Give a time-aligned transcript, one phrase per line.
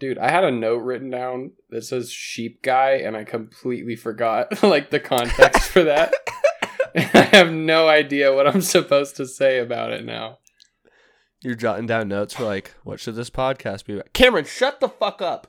[0.00, 4.62] Dude, I had a note written down that says sheep guy, and I completely forgot
[4.62, 6.14] like the context for that.
[6.96, 10.38] I have no idea what I'm supposed to say about it now.
[11.40, 14.12] You're jotting down notes for like, what should this podcast be about?
[14.12, 15.46] Cameron, shut the fuck up.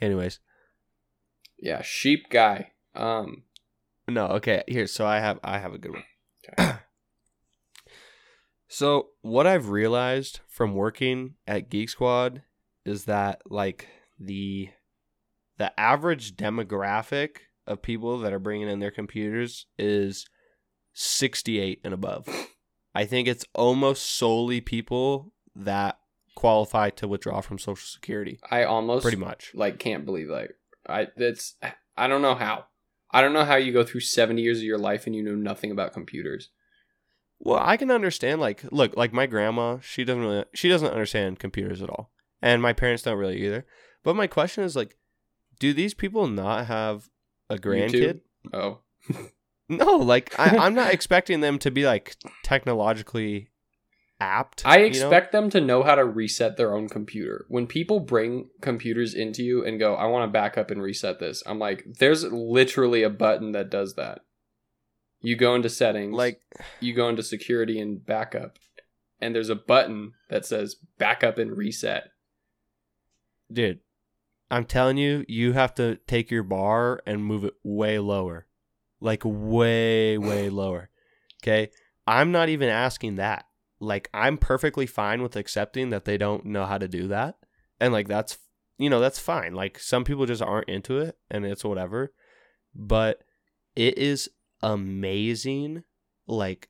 [0.00, 0.40] Anyways,
[1.58, 2.72] Yeah, sheep guy.
[2.94, 3.44] Um,
[4.08, 4.64] no, okay.
[4.66, 6.78] Here, so I have I have a good one.
[8.72, 12.42] So what I've realized from working at Geek Squad
[12.86, 14.70] is that like the
[15.58, 20.24] the average demographic of people that are bringing in their computers is
[20.94, 22.26] 68 and above.
[22.94, 25.98] I think it's almost solely people that
[26.34, 28.40] qualify to withdraw from Social Security.
[28.50, 29.52] I almost Pretty much.
[29.54, 30.54] like can't believe like
[30.88, 31.56] I that's
[31.94, 32.64] I don't know how.
[33.10, 35.34] I don't know how you go through 70 years of your life and you know
[35.34, 36.48] nothing about computers.
[37.44, 41.38] Well, I can understand like look, like my grandma, she doesn't really she doesn't understand
[41.38, 42.10] computers at all.
[42.40, 43.66] And my parents don't really either.
[44.02, 44.96] But my question is like
[45.58, 47.08] do these people not have
[47.50, 48.20] a grandkid?
[48.52, 48.80] Oh,
[49.68, 53.48] No, like I, I'm not expecting them to be like technologically
[54.20, 54.62] apt.
[54.64, 54.86] I you know?
[54.88, 57.46] expect them to know how to reset their own computer.
[57.48, 61.18] When people bring computers into you and go, "I want to back up and reset
[61.18, 64.20] this," I'm like, "There's literally a button that does that."
[65.22, 66.40] You go into settings, like
[66.80, 68.58] you go into security and backup,
[69.20, 72.10] and there's a button that says backup and reset.
[73.52, 73.80] dude,
[74.50, 78.46] I'm telling you, you have to take your bar and move it way lower.
[79.00, 80.90] Like way, way lower.
[81.42, 81.70] Okay?
[82.06, 83.46] I'm not even asking that.
[83.80, 87.36] Like I'm perfectly fine with accepting that they don't know how to do that.
[87.80, 88.38] And like that's
[88.78, 89.54] you know, that's fine.
[89.54, 92.12] Like some people just aren't into it and it's whatever.
[92.74, 93.22] But
[93.74, 94.28] it is
[94.62, 95.84] amazing,
[96.26, 96.68] like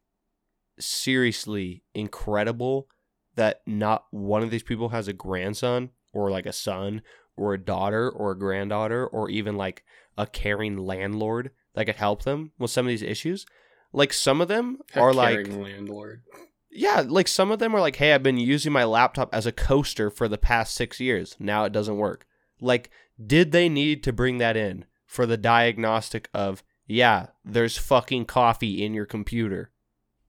[0.78, 2.88] seriously incredible
[3.34, 7.02] that not one of these people has a grandson or like a son
[7.36, 9.82] or a daughter or a granddaughter or even like
[10.18, 13.46] a caring landlord that could help them with some of these issues.
[13.92, 16.22] Like some of them A are like caring landlord.
[16.70, 19.52] yeah, like some of them are like, hey, I've been using my laptop as a
[19.52, 21.36] coaster for the past six years.
[21.38, 22.26] Now it doesn't work.
[22.60, 22.90] Like,
[23.24, 28.84] did they need to bring that in for the diagnostic of, yeah, there's fucking coffee
[28.84, 29.70] in your computer?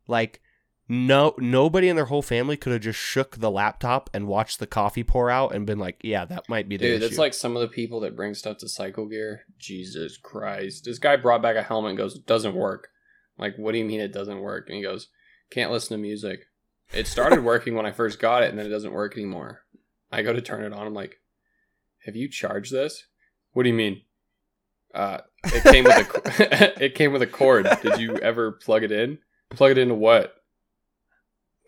[0.08, 0.42] Like,
[0.88, 4.68] no, nobody in their whole family could have just shook the laptop and watched the
[4.68, 7.08] coffee pour out and been like, yeah, that might be the Dude, issue.
[7.08, 9.42] that's like some of the people that bring stuff to Cycle Gear.
[9.58, 10.86] Jesus Christ.
[10.86, 12.88] This guy brought back a helmet and goes, it doesn't work.
[13.38, 14.68] I'm like, what do you mean it doesn't work?
[14.70, 15.10] And he goes,
[15.52, 16.46] can't listen to music.
[16.94, 19.64] It started working when I first got it and then it doesn't work anymore.
[20.12, 20.88] I go to turn it on.
[20.88, 21.20] I'm like,
[22.06, 23.06] have you charged this?
[23.52, 24.02] What do you mean?
[24.94, 27.68] Uh, it came with a it came with a cord.
[27.82, 29.18] Did you ever plug it in?
[29.50, 30.36] Plug it into what?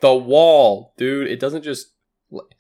[0.02, 1.28] The wall, dude.
[1.28, 1.88] It doesn't just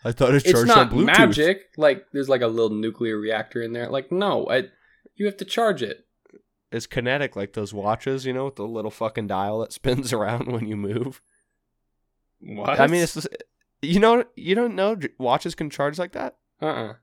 [0.04, 1.06] I thought it it's charged not on Bluetooth.
[1.06, 1.62] magic.
[1.78, 3.90] Like there's like a little nuclear reactor in there.
[3.90, 4.64] Like no, I,
[5.16, 6.06] you have to charge it.
[6.72, 10.52] It's kinetic, like those watches, you know, with the little fucking dial that spins around
[10.52, 11.22] when you move.
[12.40, 12.80] What?
[12.80, 13.28] I mean, it's just,
[13.82, 16.38] you know, you don't know watches can charge like that.
[16.62, 16.94] uh uh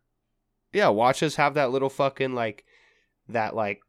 [0.73, 2.65] Yeah, watches have that little fucking like
[3.29, 3.81] that like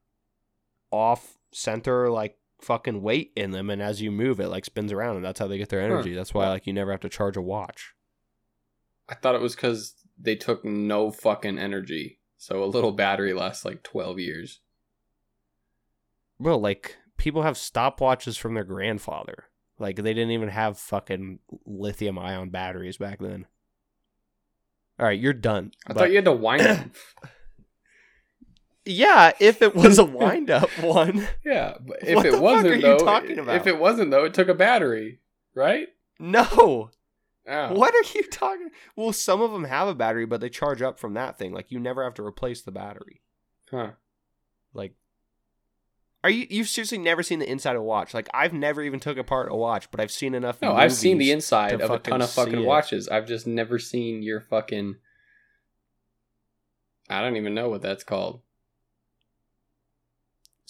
[0.91, 5.17] off center like fucking weight in them, and as you move, it like spins around,
[5.17, 6.13] and that's how they get their energy.
[6.13, 7.93] That's why like you never have to charge a watch.
[9.09, 13.65] I thought it was because they took no fucking energy, so a little battery lasts
[13.65, 14.59] like twelve years.
[16.39, 19.45] well like people have stopwatches from their grandfather.
[19.79, 23.47] Like they didn't even have fucking lithium ion batteries back then.
[24.99, 25.71] All right, you're done.
[25.87, 26.91] I But- thought you had to wind them.
[28.85, 31.27] Yeah, if it was a wind up one.
[31.45, 33.55] yeah, but if What it wasn't are you though, talking about?
[33.55, 35.19] if it wasn't though, it took a battery,
[35.55, 35.87] right?
[36.19, 36.89] No.
[37.45, 37.73] Oh.
[37.73, 38.69] What are you talking?
[38.95, 41.53] Well, some of them have a battery, but they charge up from that thing.
[41.53, 43.21] Like you never have to replace the battery.
[43.69, 43.91] Huh.
[44.73, 44.93] Like,
[46.23, 48.13] are you you've seriously never seen the inside of a watch?
[48.13, 50.61] Like I've never even took apart a watch, but I've seen enough.
[50.61, 53.09] No, I've seen the inside of a ton of fucking watches.
[53.09, 54.95] I've just never seen your fucking.
[57.09, 58.41] I don't even know what that's called.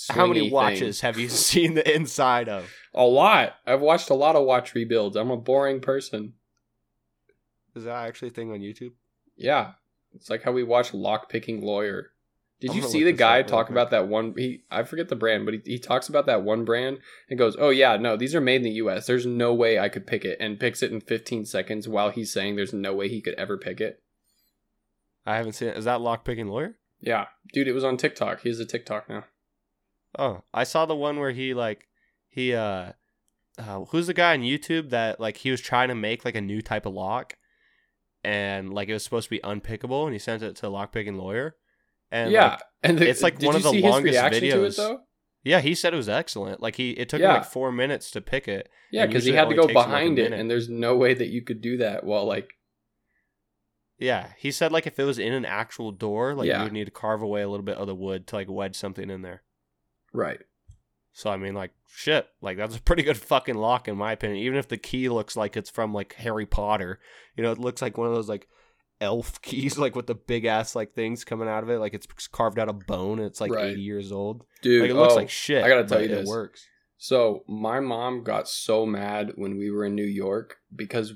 [0.09, 0.51] How many Swingy thing.
[0.51, 2.71] watches have you seen the inside of?
[2.93, 3.55] A lot.
[3.65, 5.15] I've watched a lot of watch rebuilds.
[5.15, 6.33] I'm a boring person.
[7.75, 8.91] Is that actually a thing on YouTube?
[9.35, 9.73] Yeah,
[10.13, 12.11] it's like how we watch Lock Picking Lawyer.
[12.59, 14.33] Did I'm you see the guy talk about that one?
[14.37, 16.99] He I forget the brand, but he, he talks about that one brand
[17.29, 19.05] and goes, "Oh yeah, no, these are made in the U.S.
[19.05, 22.31] There's no way I could pick it," and picks it in 15 seconds while he's
[22.31, 24.01] saying there's no way he could ever pick it.
[25.25, 25.77] I haven't seen it.
[25.77, 26.75] Is that lockpicking lawyer?
[27.01, 28.41] Yeah, dude, it was on TikTok.
[28.41, 29.25] He has a TikTok now.
[30.17, 31.87] Oh, I saw the one where he like
[32.27, 32.91] he uh,
[33.57, 36.41] uh who's the guy on YouTube that like he was trying to make like a
[36.41, 37.37] new type of lock
[38.23, 41.17] and like it was supposed to be unpickable, and he sent it to a lockpicking
[41.17, 41.55] lawyer.
[42.11, 44.77] And yeah, like, and the, it's like one of the longest it, videos.
[44.77, 44.99] though?
[45.43, 46.61] yeah, he said it was excellent.
[46.61, 47.29] Like he, it took Yeah.
[47.29, 48.69] him like four minutes to pick it.
[48.91, 51.29] Yeah, because he had to go him, like, behind it, and there's no way that
[51.29, 52.53] you could do that while like
[53.99, 56.59] Yeah, he said like if it was in an actual door, like Yeah.
[56.59, 58.75] you would need to carve away a little bit of the wood to like wedge
[58.75, 59.43] something in there.
[60.13, 60.39] Right.
[61.15, 64.39] So I mean, like shit, like that's a pretty good fucking lock in my opinion.
[64.43, 66.99] Even if the key looks like it's from like Harry Potter,
[67.35, 68.47] you know, it looks like one of those like
[68.99, 72.07] elf keys, like with the big ass like things coming out of it, like it's
[72.29, 73.65] carved out of bone and it's like Right.
[73.65, 74.43] eighty years old.
[74.63, 75.63] Dude, Like it looks oh, like shit.
[75.63, 76.65] I gotta tell you it works.
[76.97, 81.13] So my mom got so mad when we were in New York because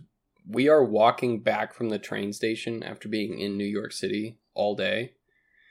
[0.48, 4.76] we are walking back from the train station after being in New York City all
[4.76, 5.14] day,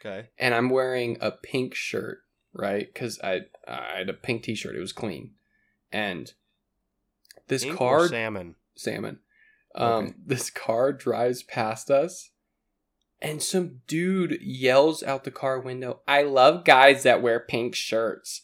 [0.05, 0.28] Okay.
[0.38, 2.19] and I'm wearing a pink shirt,
[2.58, 2.87] right?
[2.93, 4.76] Because I I had a pink T-shirt.
[4.76, 5.32] It was clean,
[5.93, 6.32] and
[7.49, 8.56] this car salmon.
[8.75, 9.19] salmon.
[9.75, 10.14] Um, Okay.
[10.26, 12.31] this car drives past us,
[13.20, 18.43] and some dude yells out the car window, "I love guys that wear pink shirts,"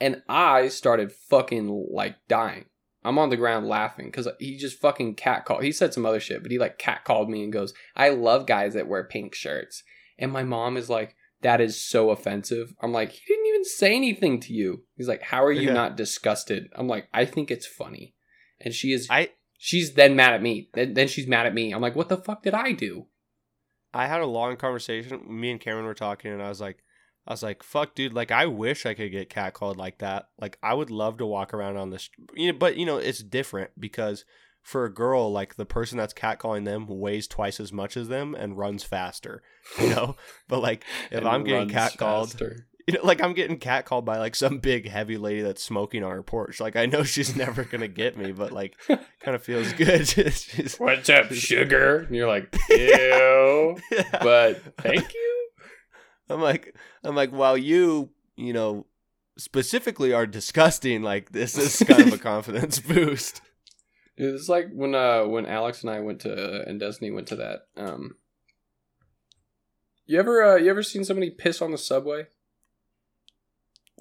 [0.00, 2.66] and I started fucking like dying.
[3.04, 5.64] I'm on the ground laughing because he just fucking cat called.
[5.64, 8.46] He said some other shit, but he like cat called me and goes, "I love
[8.46, 9.82] guys that wear pink shirts,"
[10.18, 11.16] and my mom is like.
[11.40, 12.72] That is so offensive.
[12.80, 14.84] I'm like, he didn't even say anything to you.
[14.96, 15.74] He's like, how are you Yeah.
[15.74, 16.68] not disgusted?
[16.74, 18.14] I'm like, I think it's funny.
[18.60, 20.70] And she is I She's then mad at me.
[20.74, 21.72] Then, then she's mad at me.
[21.72, 23.06] I'm like, what the fuck did I do?
[23.94, 25.20] I had a long conversation.
[25.28, 26.78] Me and Cameron were talking, and I was like,
[27.28, 28.12] I was like, "Fuck, dude!
[28.12, 30.30] Like, I wish I could get catcalled like that.
[30.40, 32.10] Like, I would love to walk around on this.
[32.34, 34.24] You know, but you know, it's different because
[34.62, 38.34] for a girl, like the person that's catcalling them weighs twice as much as them
[38.34, 39.42] and runs faster.
[39.80, 40.16] You know,
[40.48, 42.66] but like if I'm getting catcalled, faster.
[42.86, 46.10] you know, like I'm getting catcalled by like some big heavy lady that's smoking on
[46.12, 46.60] her porch.
[46.60, 50.06] Like I know she's never gonna get me, but like kind of feels good.
[50.08, 51.98] She's- What's up, sugar?
[52.00, 53.78] And you're like, ew.
[54.22, 55.48] but thank you.
[56.28, 56.74] I'm like,
[57.04, 58.86] I'm like, while you, you know,
[59.36, 63.40] specifically are disgusting, like this is kind of a confidence boost.
[64.16, 67.36] It's like when uh when Alex and I went to uh, and Destiny went to
[67.36, 67.60] that.
[67.76, 68.16] Um,
[70.06, 72.26] you ever uh, you ever seen somebody piss on the subway?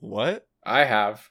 [0.01, 0.45] What?
[0.65, 1.29] I have.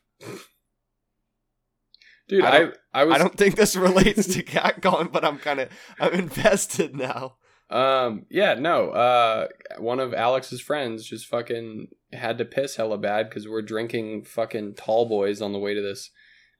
[2.29, 5.39] Dude, I I don't- I, was I don't think this relates to catcalling, but I'm
[5.39, 5.69] kind of
[6.01, 7.37] I'm invested now.
[7.69, 8.91] Um, yeah, no.
[8.91, 14.25] Uh, one of Alex's friends just fucking had to piss hella bad because we're drinking
[14.25, 16.11] fucking tall boys on the way to this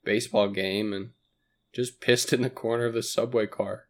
[0.05, 1.11] baseball game and
[1.73, 3.87] just pissed in the corner of the subway car.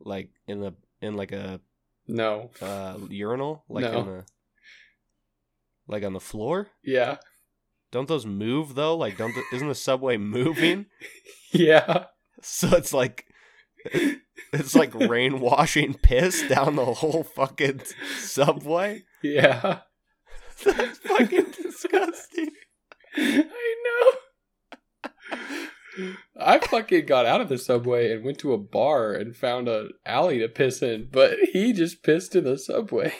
[0.00, 1.60] Like in the in like a
[2.06, 2.50] No.
[2.60, 3.98] uh, urinal, like No.
[3.98, 4.24] on the
[5.88, 6.68] like on the floor.
[6.82, 7.16] Yeah.
[7.92, 8.96] Don't those move though?
[8.96, 10.86] Like, don't the, isn't the subway moving?
[11.52, 12.06] Yeah.
[12.42, 13.26] So it's like
[14.52, 17.82] it's like rain washing piss down the whole fucking
[18.18, 19.04] subway.
[19.22, 19.80] Yeah.
[20.64, 22.50] That's fucking disgusting.
[23.16, 24.12] I know.
[26.38, 29.88] I fucking got out of the subway and went to a bar and found a
[30.04, 33.14] alley to piss in, but he just pissed in the subway.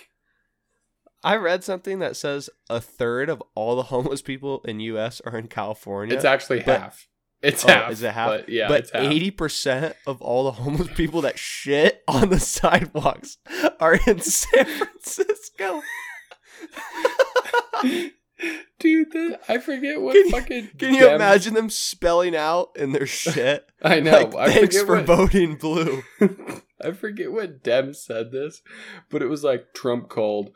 [1.26, 5.20] I read something that says a third of all the homeless people in U.S.
[5.26, 6.14] are in California.
[6.14, 7.08] It's actually But- half.
[7.43, 7.93] It's Oh, half.
[7.93, 8.28] is it half?
[8.31, 13.37] But yeah, but eighty percent of all the homeless people that shit on the sidewalks
[13.78, 15.83] are in San Francisco.
[18.78, 20.71] Dude, that, I forget what Can you- fucking.
[20.78, 23.66] Can you imagine them spelling out in their shit?
[23.83, 24.12] I know.
[24.12, 26.02] Like, I thanks for what, voting blue.
[26.83, 28.62] I forget what Dem said this,
[29.11, 30.50] but it was like Trump called,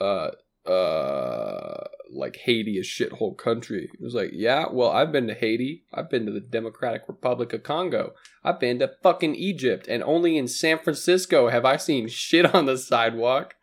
[0.00, 0.30] uh,
[0.68, 3.90] uh, like Haiti a shithole country.
[3.92, 5.84] It was like, yeah, well, I've been to Haiti.
[5.92, 8.14] I've been to the Democratic Republic of Congo.
[8.44, 12.66] I've been to fucking Egypt, and only in San Francisco have I seen shit on
[12.66, 13.54] the sidewalk.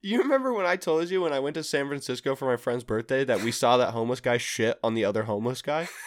[0.00, 2.84] You remember when I told you when I went to San Francisco for my friend's
[2.84, 5.88] birthday that we saw that homeless guy shit on the other homeless guy?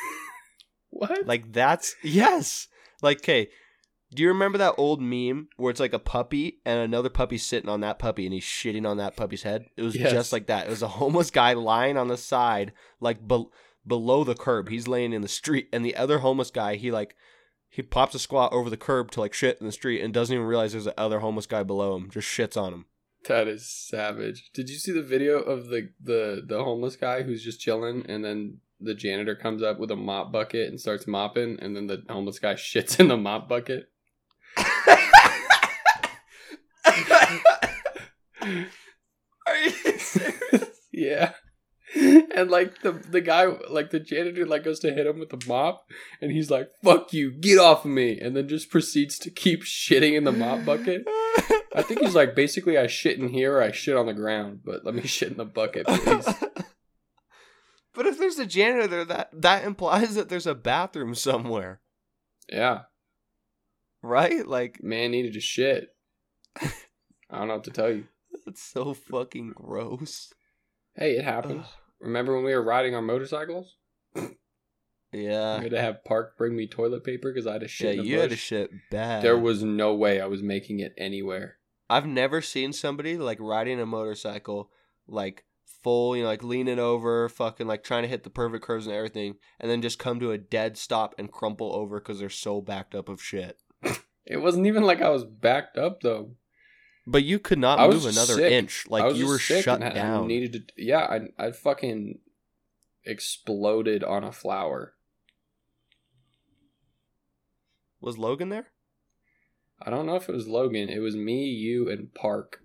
[0.92, 1.26] What?
[1.26, 2.68] Like that's yes.
[3.02, 3.50] Like, okay,
[4.14, 7.70] do you remember that old meme where it's like a puppy and another puppy sitting
[7.70, 9.66] on that puppy and he's shitting on that puppy's head?
[9.78, 10.12] It was Yes.
[10.12, 10.68] just like that.
[10.68, 13.46] It was a homeless guy lying on the side, like be-
[13.88, 14.70] below the curb.
[14.70, 17.16] He's laying in the street, and the other homeless guy, he like
[17.70, 20.34] he pops a squat over the curb to like shit in the street and doesn't
[20.36, 22.10] even realize there's another homeless guy below him.
[22.10, 22.86] Just shits on him.
[23.28, 24.50] That is savage.
[24.54, 28.26] Did you see the video of the the the homeless guy who's just chilling, and
[28.26, 32.04] then the janitor comes up with a mop bucket and starts mopping, and then the
[32.10, 33.88] homeless guy shits in the mop bucket?
[38.42, 40.66] Are you serious?
[40.92, 41.34] yeah.
[41.96, 45.44] and like the the guy, like the janitor, like goes to hit him with the
[45.46, 45.84] mop,
[46.22, 49.64] and he's like, "Fuck you, get off of me!" And then just proceeds to keep
[49.64, 51.04] shitting in the mop bucket.
[51.74, 54.62] I think he's like, basically, I shit in here, or I shit on the ground,
[54.64, 56.26] but let me shit in the bucket, please.
[57.94, 61.82] but if there's a janitor there, that that implies that there's a bathroom somewhere,
[62.50, 62.84] yeah,
[64.02, 64.48] right?
[64.48, 65.90] Like man needed to shit.
[66.60, 68.06] I don't know what to tell you.
[68.52, 70.34] That's so fucking gross.
[70.96, 71.66] Hey, it happens.
[72.02, 73.78] Remember when we were riding our motorcycles?
[75.14, 75.58] Yeah.
[75.60, 78.00] I had to have Park bring me toilet paper because I had to Yeah, shit.
[78.00, 79.24] a you had to shit bad.
[79.24, 81.58] There was no way I was making it anywhere.
[81.90, 84.70] I've never seen somebody like riding a motorcycle
[85.08, 85.44] like
[85.84, 88.96] full, you know, like leaning over, fucking like trying to hit the perfect curves and
[88.96, 92.62] everything, and then just come to a dead stop and crumple over because they're so
[92.62, 93.58] backed up of shit.
[94.26, 96.36] It wasn't even like I was backed up though.
[97.08, 98.52] But you could not move another sick.
[98.52, 98.86] inch.
[98.88, 100.28] Like you were shut and I- down.
[100.28, 100.74] needed to.
[100.84, 102.20] Yeah, I I fucking
[103.06, 104.94] exploded on a flower.
[108.00, 108.68] Was Logan there?
[109.82, 110.90] I don't know if it was Logan.
[110.90, 112.62] It was me, you, and Park.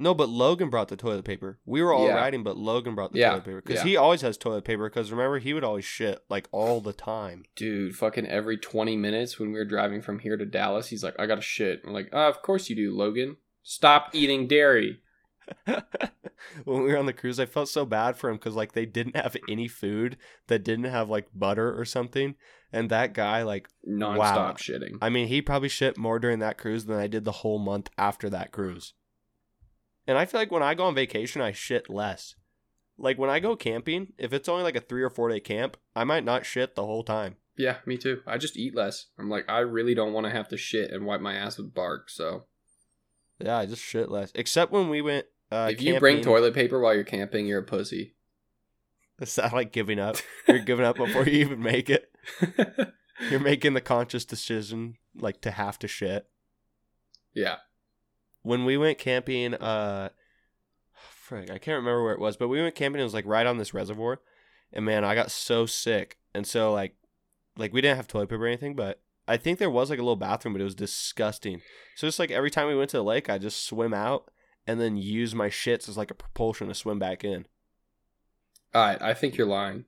[0.00, 1.58] No, but Logan brought the toilet paper.
[1.66, 2.14] We were all Yeah.
[2.16, 3.90] riding, but Logan brought the Yeah, toilet paper because yeah.
[3.90, 4.88] he always has toilet paper.
[4.88, 7.44] Because remember, he would always shit like all the time.
[7.54, 11.14] Dude, fucking every 20 minutes when we were driving from here to Dallas, he's like,
[11.18, 11.82] I got to shit.
[11.86, 13.36] I'm like, ah, of course you do, Logan.
[13.62, 15.00] Stop eating dairy.
[15.66, 18.86] when we were on the cruise, I felt so bad for him because like they
[18.86, 20.16] didn't have any food
[20.46, 22.36] that didn't have like butter or something,
[22.72, 24.54] and that guy like Nonstop Wow.
[24.58, 24.98] shitting.
[25.02, 27.90] I mean he probably shit more during that cruise than I did the whole month
[27.98, 28.94] after that cruise.
[30.06, 32.34] And I feel like when I go on vacation, I shit less.
[32.98, 35.76] Like when I go camping, if it's only like a three or four day camp,
[35.96, 37.36] I might not shit the whole time.
[37.56, 38.20] Yeah, me too.
[38.26, 39.06] I just eat less.
[39.18, 41.74] I'm like, I really don't want to have to shit and wipe my ass with
[41.74, 42.10] bark.
[42.10, 42.44] So
[43.38, 44.32] Yeah, I just shit less.
[44.34, 45.26] Except when we went.
[45.50, 48.14] Uh, if you bring toilet paper while you're camping, you're a pussy.
[49.20, 50.16] Is that like giving up?
[50.48, 52.10] You're giving up before you even make it.
[53.30, 56.26] You're making the conscious decision like to have to shit.
[57.34, 57.56] yeah.
[58.42, 60.10] When we went camping, uh
[60.92, 63.46] frick, I can't remember where it was, but we went camping, it was like right
[63.46, 64.20] on this reservoir.
[64.72, 66.18] And man, I got so sick.
[66.34, 66.94] And so like
[67.56, 70.02] like we didn't have toilet paper or anything, but I think there was like a
[70.02, 71.60] little bathroom, but it was disgusting.
[71.94, 74.30] So just like every time we went to the lake, I just swim out
[74.66, 77.46] and then use my shits as like a propulsion to swim back in.
[78.74, 79.00] All right.
[79.00, 79.84] I think you're lying.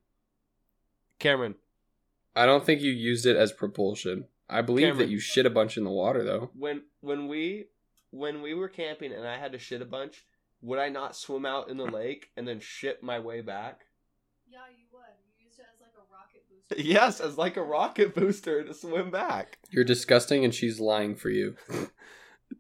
[1.18, 1.54] Cameron,
[2.34, 4.26] I don't think you used it as propulsion.
[4.48, 4.98] I believe Cameron.
[4.98, 6.50] that you shit a bunch in the water, though.
[6.54, 7.66] when when we
[8.12, 10.24] when we were camping and I had to shit a bunch,
[10.60, 13.80] would I not swim out in the lake and then shit my way back?
[14.48, 15.00] Yeah, you would.
[15.38, 16.82] You used it as like a rocket booster.
[16.88, 19.58] Yes, as like a rocket booster to swim back.
[19.70, 21.56] You're disgusting, and she's lying for you.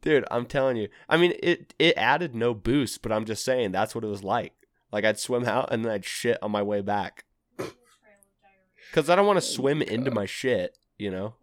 [0.00, 0.88] Dude, I'm telling you.
[1.08, 4.24] I mean, it it added no boost, but I'm just saying that's what it was
[4.24, 4.54] like.
[4.90, 7.24] Like I'd swim out and then I'd shit on my way back
[7.58, 8.90] Little trail of diarrhea.
[8.90, 10.76] because I don't want to Oh, swim into my shit.
[10.98, 11.34] You know?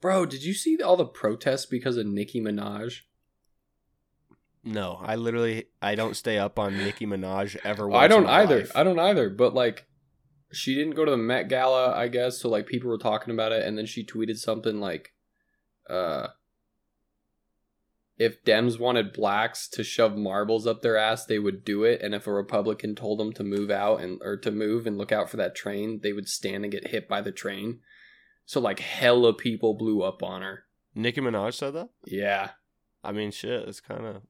[0.00, 3.00] Bro, did you see all the protests because of Nicki Minaj?
[4.66, 7.90] No, I literally I don't stay up on Nicki Minaj ever.
[7.92, 8.58] I don't either.
[8.58, 8.72] life.
[8.74, 9.30] I don't either.
[9.30, 9.86] But like,
[10.52, 12.40] she didn't go to the Met Gala, I guess.
[12.40, 15.14] So like, people were talking about it, and then she tweeted something like,
[15.88, 16.28] "Uh,
[18.18, 22.12] if Dems wanted blacks to shove marbles up their ass, they would do it, and
[22.12, 25.30] if a Republican told them to move out and or to move and look out
[25.30, 27.80] for that train, they would stand and get hit by the train."
[28.46, 30.64] So like, hella people blew up on her.
[30.94, 31.90] Nicki Minaj said that.
[32.06, 32.50] Yeah,
[33.04, 33.68] I mean, shit.
[33.68, 34.22] It's kind of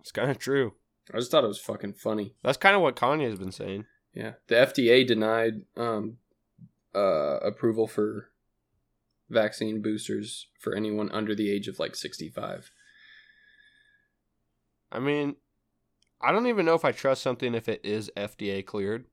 [0.00, 0.74] it's kind of true.
[1.12, 2.34] I just thought it was fucking funny.
[2.42, 3.86] That's kind of what Kanye's been saying.
[4.12, 6.18] Yeah, the FDA denied um,
[6.94, 8.28] uh, approval for
[9.30, 12.70] vaccine boosters for anyone under the age of like sixty-five.
[14.90, 15.36] I mean,
[16.20, 19.06] I don't even know if I trust something if it is FDA cleared.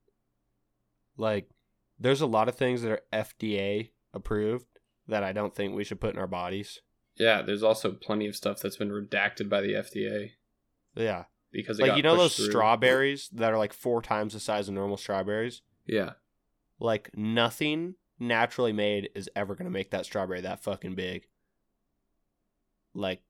[1.18, 1.50] Like,
[1.98, 4.66] there's a lot of things that are FDA approved
[5.08, 6.80] that I don't think we should put in our bodies.
[7.16, 10.32] Yeah, there's also plenty of stuff that's been redacted by the FDA
[10.96, 11.26] Yeah.
[11.52, 12.46] because Like, you know those through.
[12.52, 15.62] strawberries that are like four times the size of normal strawberries?
[15.86, 16.14] Yeah,
[16.80, 21.28] Like, nothing naturally made is ever going to make that strawberry that fucking big.
[22.94, 23.22] Like,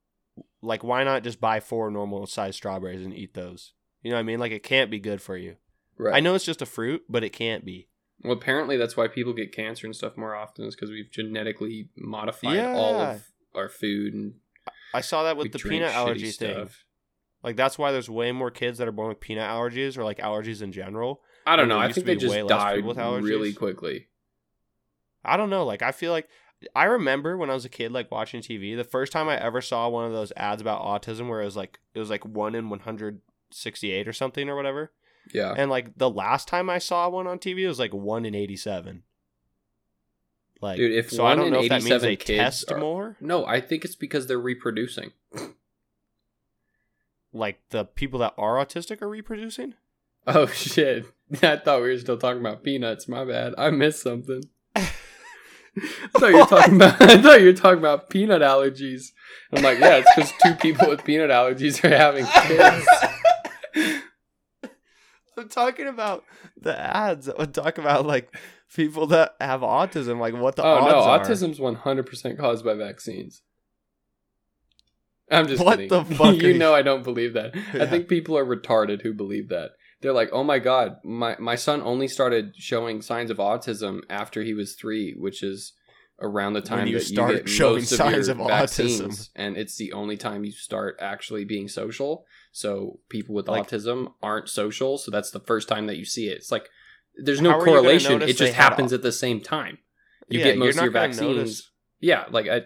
[0.62, 3.74] like why not just buy four normal sized strawberries and eat those?
[4.04, 4.40] You know what I mean?
[4.40, 5.56] Like, it can't be good for you.
[5.98, 6.16] right.
[6.16, 7.88] I know it's just a fruit, but it can't be.
[8.24, 11.90] Well, apparently that's why people get cancer and stuff more often is because we've genetically
[11.96, 13.24] modified all of
[13.56, 14.34] our food and
[14.94, 16.52] I saw that with the peanut allergy thing.
[16.52, 16.86] stuff.
[17.44, 20.18] Like that's why there's way more kids that are born with peanut allergies or like
[20.18, 21.22] allergies in general.
[21.46, 21.80] I don't know.
[21.80, 23.24] I think they just died with allergies.
[23.24, 24.08] really quickly.
[25.24, 25.66] I don't know.
[25.66, 26.28] Like I feel like
[26.76, 28.76] I remember when I was a kid, like watching TV.
[28.76, 31.56] The first time I ever saw one of those ads about autism, where it was
[31.56, 33.22] like it was like one in one hundred
[33.52, 34.92] sixty eight or something or whatever.
[35.34, 35.54] Yeah.
[35.56, 38.34] And like the last time I saw one on TV, it was like one in
[38.36, 39.04] eighty-seven.
[40.62, 43.16] Like, Dude, if so I don't in know if that means they test are- more.
[43.22, 45.12] No, I think it's because they're reproducing.
[47.32, 49.76] Like the people that are autistic are reproducing.
[50.28, 51.06] Oh shit!
[51.44, 53.08] I thought we were still talking about peanuts.
[53.08, 53.54] My bad.
[53.58, 54.44] I missed something.
[54.76, 54.82] I
[56.18, 57.02] thought you were talking about.
[57.02, 59.12] I thought you were talking about peanut allergies.
[59.54, 62.88] I'm like, yeah, it's because two people with peanut allergies are having kids.
[65.40, 66.24] I'm talking about
[66.60, 68.36] the ads that would talk about like
[68.76, 71.20] people that have autism, like what the oh no, are.
[71.20, 73.42] autism's 100 percent caused by vaccines.
[75.32, 75.90] I'm just What kidding.
[75.90, 77.56] the fuck you know I don't believe that.
[77.74, 79.72] I think people are retarded who believe that.
[80.02, 84.42] They're like, oh my god, my my son only started showing signs of autism after
[84.44, 85.74] he was three, which is
[86.22, 89.30] around the time you that start you get showing most signs of, of autism.
[89.36, 92.26] and it's the only time you start actually being social.
[92.52, 96.28] So people with Like- autism aren't social, so that's the first time that you see
[96.30, 96.38] it.
[96.38, 96.70] It's like
[97.16, 99.80] there's no How are you gonna correlation; it just happens at the same time.
[100.30, 101.22] You Yeah, get most of your vaccines.
[101.22, 102.66] notice- Yeah, like I.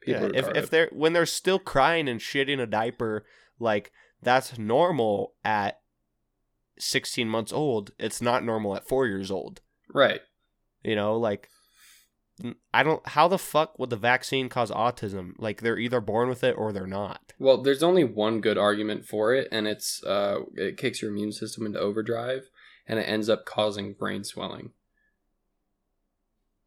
[0.00, 3.26] People Yeah, if if they're when they're still crying and shitting a diaper,
[3.58, 5.80] like that's normal at
[6.78, 7.92] 16 months old.
[7.98, 9.60] It's not normal at four years old.
[9.92, 10.22] right,
[10.84, 11.48] You know, like
[12.72, 13.06] I don't.
[13.08, 15.32] How the fuck would the vaccine cause autism?
[15.38, 17.32] Like they're either born with it or they're not.
[17.38, 21.32] Well, there's only one good argument for it, and it's uh, it kicks your immune
[21.32, 22.48] system into overdrive,
[22.86, 24.70] and it ends up causing brain swelling.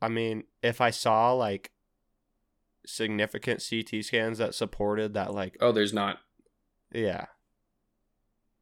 [0.02, 1.72] I mean, if I saw like
[2.86, 6.20] significant CT scans that supported that, like Oh, there's not.
[6.92, 7.26] Yeah.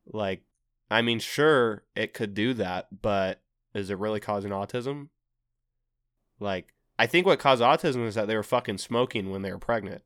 [0.06, 0.44] Like,
[0.90, 3.42] I mean, sure, it could do that, but
[3.74, 5.10] is it really causing autism?
[6.40, 9.58] Like, I think what caused autism is that they were fucking smoking when they were
[9.58, 10.04] pregnant.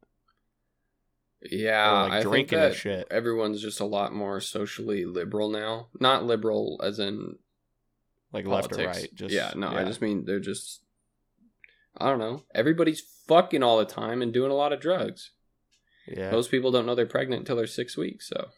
[1.51, 3.07] Yeah, Or, like, I think drinking and that shit.
[3.11, 5.87] everyone's just a lot more socially liberal now.
[5.99, 7.35] Not liberal as in
[8.33, 8.77] Like politics.
[8.77, 9.09] left or right.
[9.13, 10.81] Just yeah, no, I just mean they're just.
[11.97, 12.43] I don't know.
[12.53, 15.31] Everybody's fucking all the time and doing a lot of drugs.
[16.07, 16.31] yeah.
[16.31, 18.27] Most people don't know they're pregnant until they're six weeks.
[18.29, 18.49] So,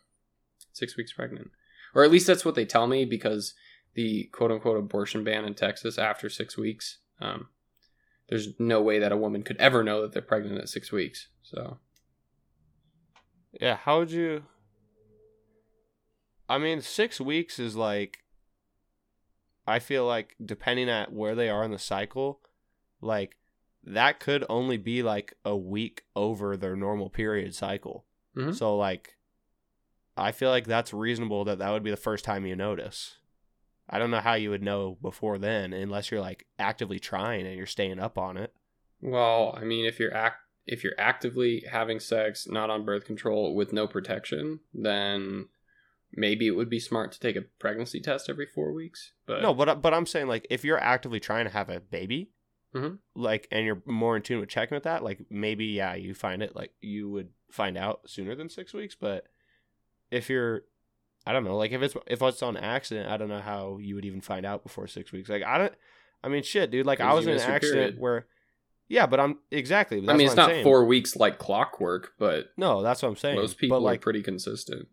[0.73, 1.52] six weeks pregnant,
[1.93, 3.54] or at least that's what they tell me because
[3.95, 7.00] the quote unquote abortion ban in Texas after six weeks.
[7.19, 7.47] Um,
[8.30, 11.28] there's no way that a woman could ever know that they're pregnant at six weeks.
[11.44, 11.78] So,
[13.60, 14.44] Yeah, how would you?
[16.50, 18.20] I mean, six weeks is like.
[19.70, 22.40] I feel like depending at where they are in the cycle,
[23.02, 23.36] like
[23.84, 28.06] that could only be like a week over their normal period cycle.
[28.36, 28.56] Mhm.
[28.56, 29.18] So like,
[30.16, 33.18] I feel like that's reasonable that that would be the first time you notice.
[33.89, 37.56] I don't know how you would know before then, unless you're like actively trying and
[37.56, 38.54] you're staying up on it.
[39.02, 43.56] well, I mean, if you're act if you're actively having sex not on birth control
[43.56, 45.47] with no protection, then
[46.12, 49.13] maybe it would be smart to take a pregnancy test every four weeks.
[49.26, 52.32] But No, but but I'm saying like if you're actively trying to have a baby,
[52.76, 53.00] Mhm.
[53.15, 56.43] like, and you're more in tune with checking with that, like maybe yeah, you find
[56.43, 58.95] it like you would find out sooner than six weeks.
[59.00, 59.26] But
[60.12, 60.63] if you're,
[61.28, 63.96] I don't know, like if it's if it's on accident, I don't know how you
[63.96, 65.28] would even find out before six weeks.
[65.28, 65.74] Like I don't,
[66.24, 66.86] I mean shit, dude.
[66.86, 68.00] Like I was in an accident period.
[68.00, 68.28] where,
[68.88, 69.98] yeah, but I'm exactly.
[70.08, 73.36] I mean, it's not four weeks like clockwork, but No, that's what I'm saying.
[73.36, 74.88] most people but like, are pretty consistent.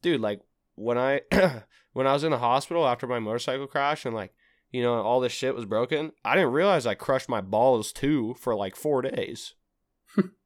[0.00, 0.40] dude like
[0.76, 1.20] when i
[1.92, 4.32] when i was in the hospital after my motorcycle crash and like
[4.70, 8.34] you know all this shit was broken i didn't realize i crushed my balls too
[8.38, 9.54] for like four days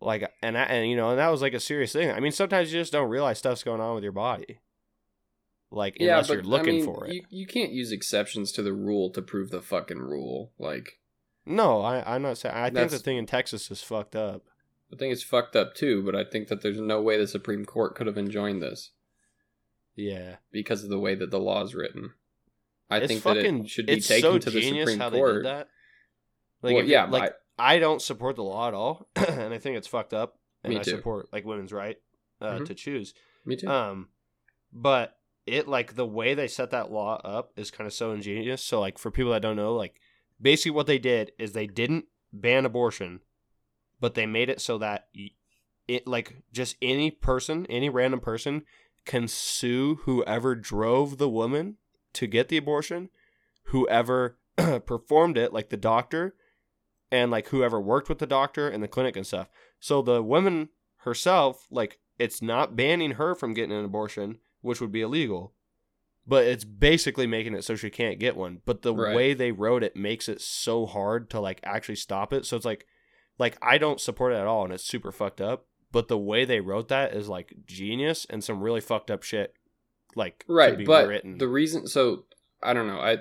[0.00, 2.32] like and I, and you know and that was like a serious thing i mean
[2.32, 4.60] sometimes you just don't realize stuff's going on with your body
[5.70, 8.72] like unless you're looking I mean, for it You, you can't use exceptions to the
[8.72, 10.52] rule to prove the fucking rule.
[10.58, 11.00] Like,
[11.44, 14.42] no I, i'm not saying i think the thing in texas is fucked up
[14.92, 17.64] I think it's fucked up too, but I think that there's no way the Supreme
[17.64, 18.92] Court could have enjoined this
[19.96, 22.12] yeah because of the way that the law is written.
[22.88, 25.42] I it's think that fucking it should be taken so to the Supreme Court.
[25.42, 25.68] that
[26.62, 29.76] like well, yeah, like but I don't support the law at all, and I think
[29.76, 30.38] it's fucked up.
[30.62, 30.90] And Me I too.
[30.92, 31.96] support like women's right
[32.40, 32.66] uh, Mhm.
[32.66, 33.14] to choose.
[33.44, 33.68] me too.
[33.68, 34.08] Um,
[34.72, 35.16] but
[35.46, 38.62] it like the way they set that law up is kind of so ingenious.
[38.62, 40.00] So like for people that don't know, like
[40.40, 43.20] basically what they did is they didn't ban abortion,
[44.00, 45.08] but they made it so that
[45.86, 48.64] it like just any person, any random person
[49.04, 51.76] can sue whoever drove the woman
[52.14, 53.08] to get the abortion,
[53.66, 54.36] whoever
[54.84, 56.34] performed it, like the doctor,
[57.10, 59.48] and like whoever worked with the doctor and the clinic and stuff.
[59.80, 64.92] So the woman herself, like it's not banning her from getting an abortion, which would
[64.92, 65.52] be illegal.
[66.26, 68.60] But it's basically making it so she can't get one.
[68.64, 69.14] But the Right.
[69.14, 72.44] way they wrote it makes it so hard to like actually stop it.
[72.46, 72.86] So it's like
[73.38, 75.66] like I don't support it at all and it's super fucked up.
[75.92, 79.54] But the way they wrote that is like genius and some really fucked up shit
[80.14, 81.36] like right be but written.
[81.36, 82.24] the reason so
[82.62, 83.18] i don't know i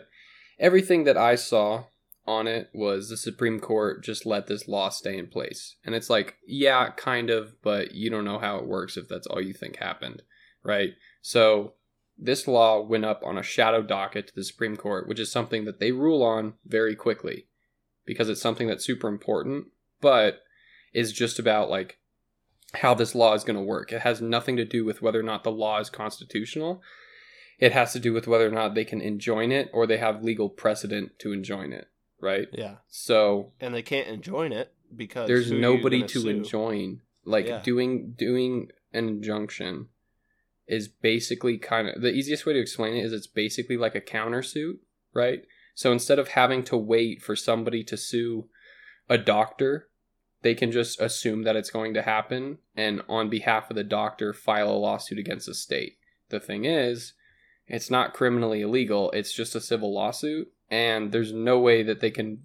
[0.58, 1.84] everything that i saw
[2.28, 5.76] on it was the supreme court just let this law stay in place.
[5.86, 9.28] And it's like yeah kind of but you don't know how it works if that's
[9.28, 10.22] all you think happened
[10.64, 10.92] right?
[11.22, 11.74] So
[12.18, 15.66] this law went up on a shadow docket to the supreme court which is something
[15.66, 17.48] that they rule on very quickly
[18.06, 19.68] because it's something that's super important
[20.02, 20.44] but
[20.94, 22.00] is just about like
[22.76, 23.92] how this law is going to work.
[23.92, 26.82] It has nothing to do with whether or not the law is constitutional.
[27.60, 30.24] It has to do with whether or not they can enjoin it or they have
[30.24, 32.48] legal precedent to enjoin it, right?
[32.52, 36.30] yeah, So and they can't enjoin it because there's who are you nobody to sue?
[36.30, 37.02] enjoin.
[37.24, 37.62] Like Yeah.
[37.62, 39.90] doing doing an injunction
[40.68, 44.02] is basically kind of the easiest way to explain it is it's basically like a
[44.02, 44.78] countersuit,
[45.14, 45.44] right?
[45.76, 48.48] So instead of having to wait for somebody to sue
[49.10, 49.90] a doctor,
[50.42, 54.34] they can just assume that it's going to happen and on behalf of the doctor
[54.34, 55.98] file a lawsuit against the state.
[56.30, 57.14] The thing is,
[57.68, 62.12] it's not criminally illegal, it's just a civil lawsuit and there's no way that they
[62.12, 62.44] can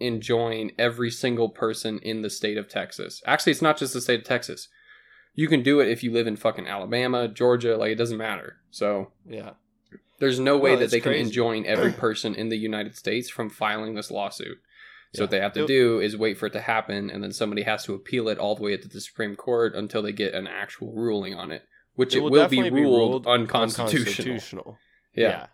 [0.00, 3.22] enjoin every single person in the state of Texas.
[3.26, 4.68] Actually, it's not just the state of Texas.
[5.34, 8.56] You can do it if you live in fucking Alabama, Georgia, like it doesn't matter.
[8.70, 9.52] So Yeah,
[10.18, 13.28] there's no way No, that that's they can enjoin every person in the United States
[13.30, 14.58] from filing this lawsuit.
[15.14, 15.24] So Yeah.
[15.24, 17.62] what they have to It- do is wait for it to happen, and then somebody
[17.62, 20.46] has to appeal it all the way to the Supreme Court until they get an
[20.46, 21.62] actual ruling on it,
[21.94, 23.86] which it, will, be definitely ruled, unconstitutional.
[23.86, 24.78] unconstitutional.
[25.14, 25.28] Yeah.
[25.28, 25.46] Yeah.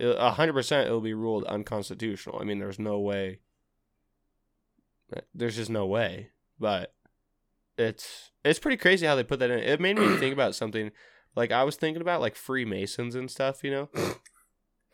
[0.00, 2.38] A hundred percent it'll be ruled unconstitutional.
[2.40, 3.40] I mean, there's no way.
[5.34, 6.30] There's just no way.
[6.58, 6.94] But
[7.76, 9.58] it's it's pretty crazy how they put that in.
[9.58, 10.90] It made me think about something.
[11.36, 13.88] Like I was thinking about like Freemasons and stuff, you know.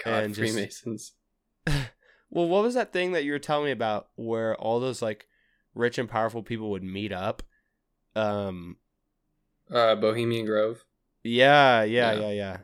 [0.05, 1.13] God, And just- Freemasons.
[2.29, 5.29] Well, what was that thing that you were telling me about where all those like
[5.77, 7.43] rich and powerful people would meet up?
[8.17, 8.77] Um
[9.73, 10.85] Uh, Bohemian Grove.
[11.23, 12.21] yeah, yeah, Yeah.
[12.21, 12.57] yeah, yeah.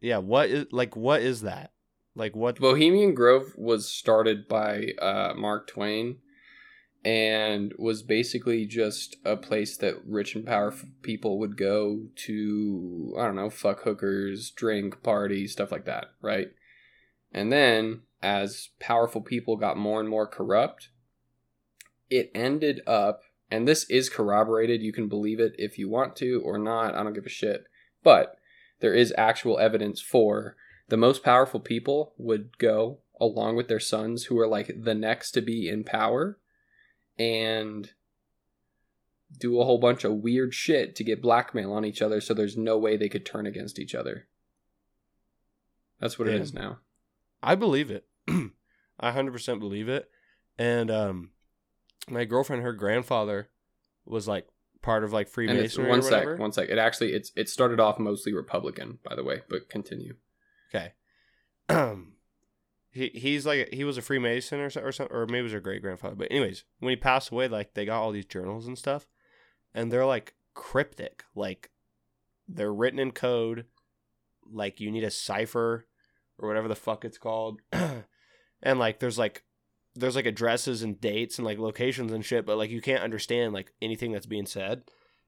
[0.00, 1.70] Yeah, what is like what is that?
[2.16, 6.16] Like what Bohemian Grove was started by uh, Mark Twain
[7.04, 13.26] and was basically just a place that rich and powerful people would go to, I
[13.26, 16.48] don't know, fuck hookers, drink, party, stuff like that, right?
[17.30, 20.88] And then as powerful people got more and more corrupt,
[22.08, 26.40] it ended up, and this is corroborated, you can believe it if you want to
[26.44, 27.64] or not, I don't give a shit.
[28.02, 28.36] But
[28.80, 30.56] there is actual evidence for
[30.88, 35.32] the most powerful people would go along with their sons who are like the next
[35.32, 36.38] to be in power
[37.18, 37.90] and
[39.38, 42.56] do a whole bunch of weird shit to get blackmail on each other so there's
[42.56, 44.28] no way they could turn against each other.
[46.00, 46.42] That's what it Damn.
[46.42, 46.78] is now.
[47.42, 48.06] I believe it.
[48.28, 50.10] I 100% believe it.
[50.58, 51.30] And um
[52.08, 53.48] my girlfriend her grandfather
[54.04, 54.46] was like
[54.82, 56.32] part of like And it's Freemasonry one or whatever.
[56.34, 56.68] sec, one sec.
[56.68, 60.14] It actually it's it started off mostly Republican, by the way, but continue.
[60.76, 60.92] Okay.
[62.96, 65.60] He he's like he was a Freemason or or something, or maybe it was her
[65.60, 66.14] great grandfather.
[66.14, 69.06] But anyways, when he passed away, like they got all these journals and stuff,
[69.74, 71.68] and they're like cryptic, like
[72.48, 73.66] they're written in code,
[74.50, 75.86] like you need a cipher
[76.38, 79.44] or whatever the fuck it's called, and like there's like
[79.94, 83.52] there's like addresses and dates and like locations and shit, but like you can't understand
[83.52, 84.84] like anything that's being said.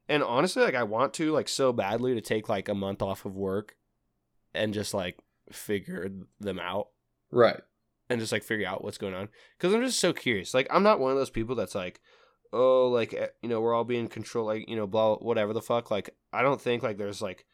[0.09, 3.27] And honestly, like I want to like so badly to take like a month off
[3.27, 3.77] of work
[4.55, 5.19] and just like
[5.53, 6.09] figure
[6.41, 6.89] them out
[7.31, 7.61] Right.
[8.09, 9.29] and just like figure out what's going on.
[9.57, 10.55] Because i'm just so curious.
[10.55, 12.01] Like i'm not one of those people that's like
[12.53, 15.63] oh like eh, you know we're all being controlled like you know blah whatever the
[15.63, 15.91] fuck.
[15.91, 17.45] Like i don't think like there's like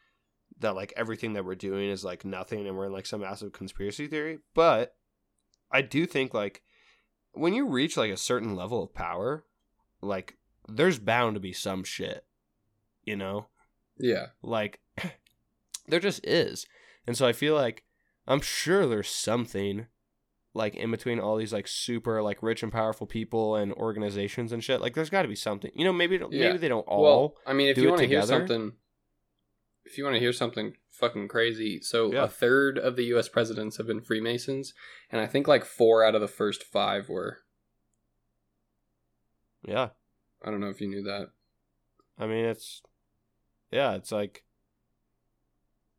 [0.59, 3.51] that like everything that we're doing is like nothing and we're in like some massive
[3.51, 4.39] conspiracy theory.
[4.53, 4.95] But
[5.71, 6.61] i do think like
[7.33, 9.43] when you reach like a certain level of power
[10.01, 10.37] like
[10.69, 12.23] there's bound to be some shit
[13.03, 13.47] you know?
[13.97, 14.27] Yeah.
[14.41, 14.79] like
[15.87, 16.65] there just is
[17.07, 17.83] and so i feel like
[18.27, 19.87] i'm sure there's something
[20.53, 24.63] like in between all these like super like rich and powerful people and organizations and
[24.63, 26.53] shit like there's got to be something you know maybe maybe Yeah.
[26.57, 28.71] they don't all well, I mean, if you want to hear something,
[29.83, 32.23] if you want to hear something fucking crazy, so Yeah.
[32.23, 33.27] a third of the U.S.
[33.27, 34.73] presidents have been Freemasons,
[35.11, 37.39] and I think like four out of the first five were.
[39.67, 39.89] yeah
[40.41, 41.31] I don't know if you knew that.
[42.17, 42.81] i mean it's
[43.71, 44.44] yeah it's like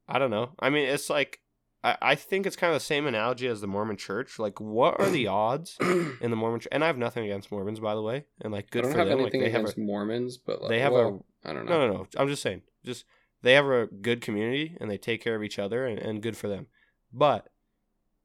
[0.08, 1.40] i don't know i mean it's like
[1.84, 4.98] I, I think it's kind of the same analogy as the mormon church like what
[5.00, 8.02] are the odds in the mormon church and i have nothing against mormons by the
[8.02, 9.78] way and like good I don't for have them like anything they have a, against
[9.78, 11.78] Mormons, but like, they have well, I don't know.
[11.78, 12.06] No, no, no.
[12.16, 12.62] I'm just saying.
[12.84, 13.04] Just
[13.42, 16.36] they have a good community and they take care of each other and, and good
[16.36, 16.66] for them.
[17.12, 17.48] But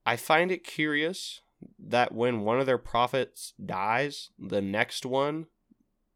[0.06, 1.42] I find it curious
[1.78, 5.46] that when one of their prophets dies, the next one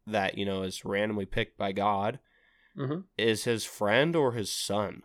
[0.06, 2.18] that, you know, is randomly picked by God
[2.76, 3.04] Mhm.
[3.16, 5.02] is his friend or his son.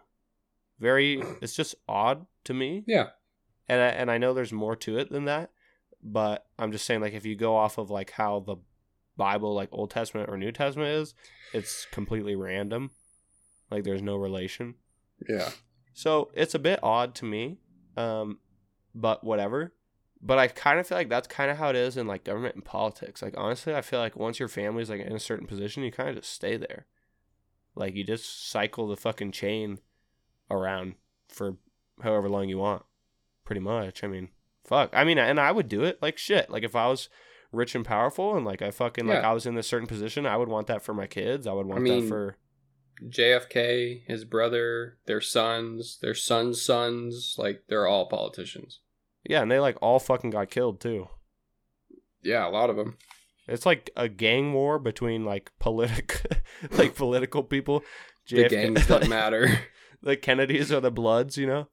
[0.82, 1.22] Very.
[1.42, 3.10] It's just odd to me, Yeah.
[3.70, 5.52] and I, and I know there's more to it than that,
[6.04, 8.58] but I'm just saying like if you go off of like how the
[9.16, 11.14] Bible, like Old Testament or New Testament is,
[11.54, 12.92] it's completely random.
[13.70, 14.76] Like there's no relation.
[15.30, 15.52] Yeah.
[15.94, 17.60] So it's a bit odd to me,
[17.96, 18.40] um,
[18.96, 19.74] but whatever.
[20.24, 22.56] But I kind of feel like that's kind of how it is in like government
[22.56, 23.22] and politics.
[23.22, 26.10] Like honestly, I feel like once your family's like in a certain position, you kind
[26.10, 26.86] of just stay there.
[27.76, 29.80] Like you just cycle the fucking chain
[30.52, 30.96] around
[31.30, 31.58] for
[32.02, 32.84] however long you want.
[33.46, 34.04] Pretty much.
[34.04, 34.30] I mean,
[34.64, 34.92] fuck.
[34.94, 36.50] I mean, and I would do it like shit.
[36.50, 37.10] Like if I was
[37.52, 40.38] rich and powerful and like I fucking like I was in a certain position, I
[40.38, 41.48] would want that for my kids.
[41.48, 42.38] I would want mean, that for
[43.04, 48.80] JFK, his brother, their sons, their sons' sons, like they're all politicians.
[49.24, 51.08] yeah, and they like all fucking got killed too.
[52.24, 52.98] Yeah, a lot of them.
[53.48, 56.22] It's like a gang war between like politic,
[56.72, 57.84] like political people.
[58.30, 59.60] The JFK gangs that matter.
[60.02, 61.68] the Kennedys or the Bloods, you know,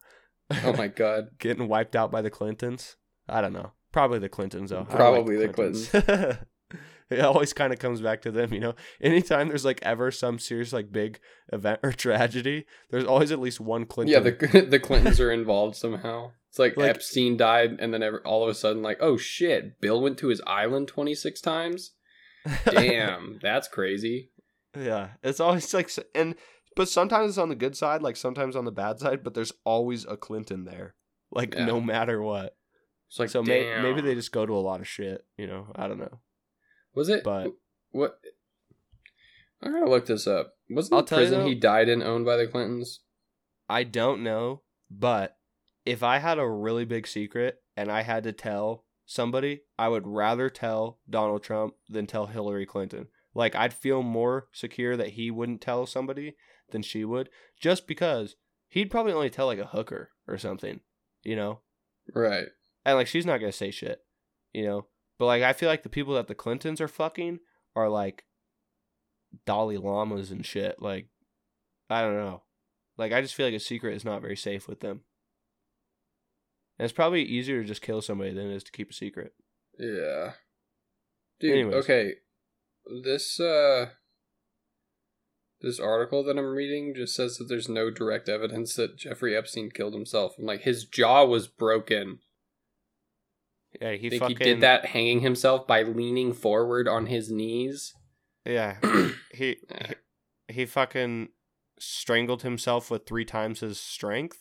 [0.65, 1.29] Oh my god.
[1.39, 2.97] getting wiped out by the Clintons.
[3.29, 3.73] I don't know.
[3.93, 4.85] Probably the Clintons though.
[4.85, 6.39] Probably like the
[7.11, 8.75] it always kind of comes back to them, you know.
[9.01, 11.21] Anytime there's like ever some serious like big
[11.53, 14.13] event or tragedy, there's always at least one Clinton.
[14.13, 16.33] Yeah, the the Clintons are involved somehow.
[16.51, 19.81] It's like, Like- Epstein died, and then ever, all of a sudden, like, oh shit,
[19.83, 21.93] Bill went to his island twenty six times.
[22.65, 24.31] Damn, that's crazy.
[24.79, 26.35] Yeah, it's always like, and
[26.79, 29.23] but sometimes it's on the good side, like sometimes on the bad side.
[29.23, 30.95] But there's always a Clinton there,
[31.31, 31.67] like Yeah.
[31.67, 32.57] no matter what.
[33.09, 35.73] It's like, so may, maybe they just go to a lot of shit, you know.
[35.75, 36.21] I don't know.
[36.95, 37.23] was it.
[37.25, 37.53] but-
[37.91, 38.19] what?
[39.63, 40.55] I gotta look this up.
[40.71, 43.01] Wasn't I'll the prison he died in owned by the Clintons?
[43.69, 45.37] I don't know, but
[45.85, 50.07] if I had a really big secret and I had to tell somebody, I would
[50.07, 53.09] rather tell Donald Trump than tell Hillary Clinton.
[53.35, 56.37] Like I'd feel more secure that he wouldn't tell somebody
[56.71, 57.29] than she would,
[57.61, 58.37] just because
[58.69, 60.81] he'd probably only tell like a hooker or something,
[61.23, 61.61] you know.
[62.15, 62.47] Right.
[62.85, 64.01] and like she's not gonna say shit,
[64.53, 64.87] you know.
[65.19, 67.41] But like I feel like the people that the Clintons are fucking
[67.77, 68.25] are like
[69.47, 70.81] Dalai Lamas and shit.
[70.81, 71.07] Like
[71.91, 72.43] I don't know.
[72.97, 75.03] Like I just feel like a secret is not very safe with them.
[76.79, 79.33] And it's probably easier to just kill somebody than it is to keep a secret.
[79.79, 80.33] Yeah.
[81.41, 81.75] Dude, Anyways.
[81.85, 82.15] okay.
[83.03, 83.91] This uh
[85.61, 89.71] this article that I'm reading just says that there's no direct evidence that Jeffrey Epstein
[89.71, 90.35] killed himself.
[90.39, 92.21] And like his jaw was broken.
[93.81, 97.93] Yeah, he think fucking he did that hanging himself by leaning forward on his knees.
[98.45, 98.77] Yeah,
[99.33, 99.95] he, he
[100.49, 101.29] he fucking
[101.79, 104.39] strangled himself with three times his strength.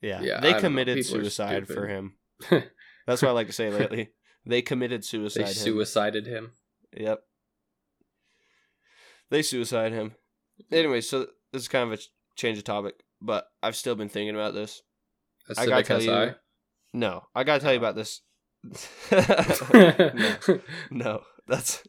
[0.00, 2.16] Yeah, Yeah, they committed suicide for him.
[3.06, 4.10] That's what I like to say lately.
[4.44, 5.44] They committed suicide.
[5.44, 5.54] they him.
[5.54, 6.52] suicided him.
[6.96, 7.20] Yep.
[9.30, 10.14] They suicide him.
[10.72, 12.02] Anyway, so this is kind of a
[12.36, 14.82] change of topic, but I've still been thinking about this.
[15.56, 16.06] A I gotta tell SI.
[16.06, 16.34] you.
[16.94, 17.82] No, I gotta tell you Oh.
[17.82, 18.20] about this.
[20.90, 21.82] no, that's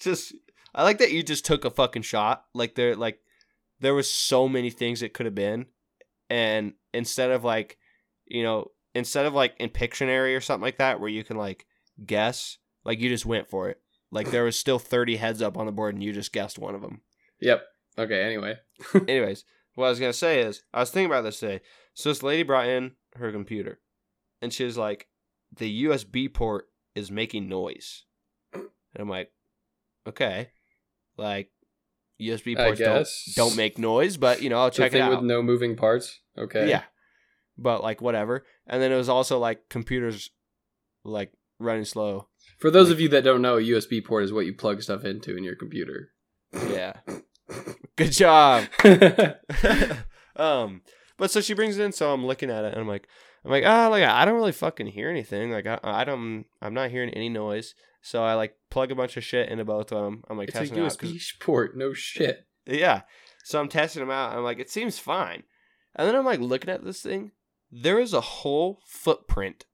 [0.00, 0.34] just.
[0.74, 2.44] I like that you just took a fucking shot.
[2.54, 3.18] Like there, like
[3.80, 5.66] there was so many things it could have been,
[6.28, 7.78] and instead of like,
[8.26, 11.66] you know, instead of like in Pictionary or something like that, where you can like
[12.04, 13.80] guess, like you just went for it.
[14.16, 16.74] Like there was still thirty heads up on the board, and you just guessed one
[16.74, 17.02] of them.
[17.40, 17.62] yep.
[17.98, 18.56] Okay, anyway.
[19.08, 21.60] Anyways, what I was gonna say is I was thinking about this today.
[21.94, 23.78] So this lady brought in her computer,
[24.42, 25.08] and she was like,
[25.54, 28.04] "The USB port is making noise,"
[28.52, 28.64] and
[28.98, 29.32] I'm like,
[30.06, 30.48] "Okay,
[31.16, 31.50] like
[32.20, 35.22] USB ports don't don't make noise, but you know I'll The check it out." with
[35.22, 36.20] no moving parts.
[36.38, 36.68] Okay.
[36.68, 36.82] Yeah,
[37.56, 38.44] but like whatever.
[38.66, 40.30] And then it was also like computers,
[41.04, 42.28] like running slow.
[42.58, 45.04] For those of you that don't know, a USB port is what you plug stuff
[45.04, 46.10] into in your computer.
[46.52, 46.94] Yeah,
[47.96, 48.64] good job.
[50.36, 50.82] um,
[51.18, 53.08] but so she brings it in, so I'm looking at it, and I'm like,
[53.44, 55.50] I'm like, ah, like I don't really fucking hear anything.
[55.50, 57.74] Like I, I don't, I'm not hearing any noise.
[58.02, 60.22] So I like plug a bunch of shit into both of them.
[60.28, 61.76] I'm like it's a testing it out 'cause- USB port.
[61.76, 62.46] No shit.
[62.66, 63.02] yeah.
[63.44, 64.32] So I'm testing them out.
[64.36, 65.44] I'm like, it seems fine.
[65.94, 67.32] And then I'm like looking at this thing.
[67.70, 69.66] There is a whole footprint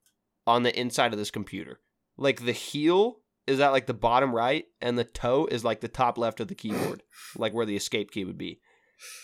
[0.46, 1.80] on the inside of this computer.
[2.22, 5.88] Like the heel is at like the bottom right, and the toe is like the
[5.88, 7.02] top left of the keyboard,
[7.36, 8.60] like where the escape key would be.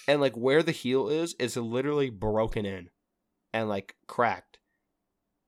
[0.09, 2.91] And like where the heel is is literally broken in
[3.53, 4.59] and like cracked.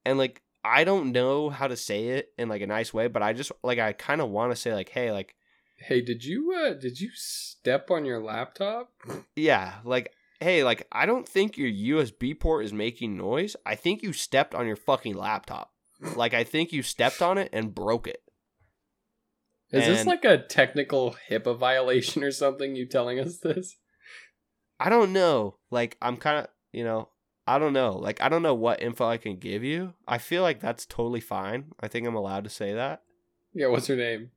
[0.04, 3.22] And like I don't know how to say it in like a nice way, but
[3.22, 5.34] I just like I kind of want to say like, hey, like
[5.76, 8.92] Hey, did you uh did you step on your laptop?
[9.34, 13.56] Yeah, like hey, like I don't think your USB port is making noise.
[13.66, 15.72] I think you stepped on your fucking laptop.
[16.16, 18.22] Like I think you stepped on it and broke it.
[19.72, 22.74] Is this like a technical HIPAA violation or something?
[22.74, 23.76] You telling us this?
[24.80, 25.56] I don't know.
[25.70, 27.08] Like I'm kind of, you know,
[27.46, 27.92] I don't know.
[27.92, 29.94] Like I don't know what info I can give you.
[30.08, 31.72] I feel like that's totally fine.
[31.80, 33.02] I think I'm allowed to say that.
[33.52, 34.30] Yeah, what's her name?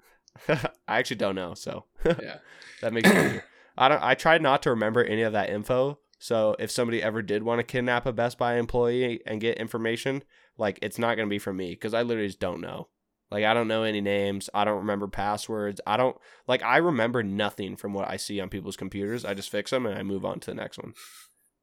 [0.48, 0.68] I
[0.98, 2.38] actually don't know, so Yeah.
[2.80, 3.44] that makes easier.
[3.76, 4.02] I don't.
[4.02, 5.98] I tried not to remember any of that info.
[6.18, 10.22] So if somebody ever did want to kidnap a Best Buy employee and get information,
[10.60, 12.88] like it's not gonna be from me because I literally just don't know.
[13.30, 14.50] Like I don't know any names.
[14.52, 15.80] I don't remember passwords.
[15.86, 16.62] I don't like.
[16.62, 19.24] I remember nothing from what I see on people's computers.
[19.24, 20.92] I just fix them and I move on to the next one.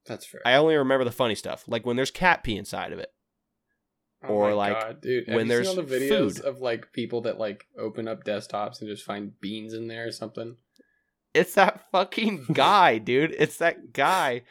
[0.07, 0.41] That's fair.
[0.45, 3.12] I only remember the funny stuff, like when there's cat pee inside of it.
[4.23, 6.45] Oh or, like, God, dude, have when there's the videos food.
[6.45, 10.12] of like people that like open up desktops and just find beans in there or
[10.12, 10.55] something.
[11.36, 13.36] It's that fucking guy, dude.
[13.38, 14.41] It's that guy.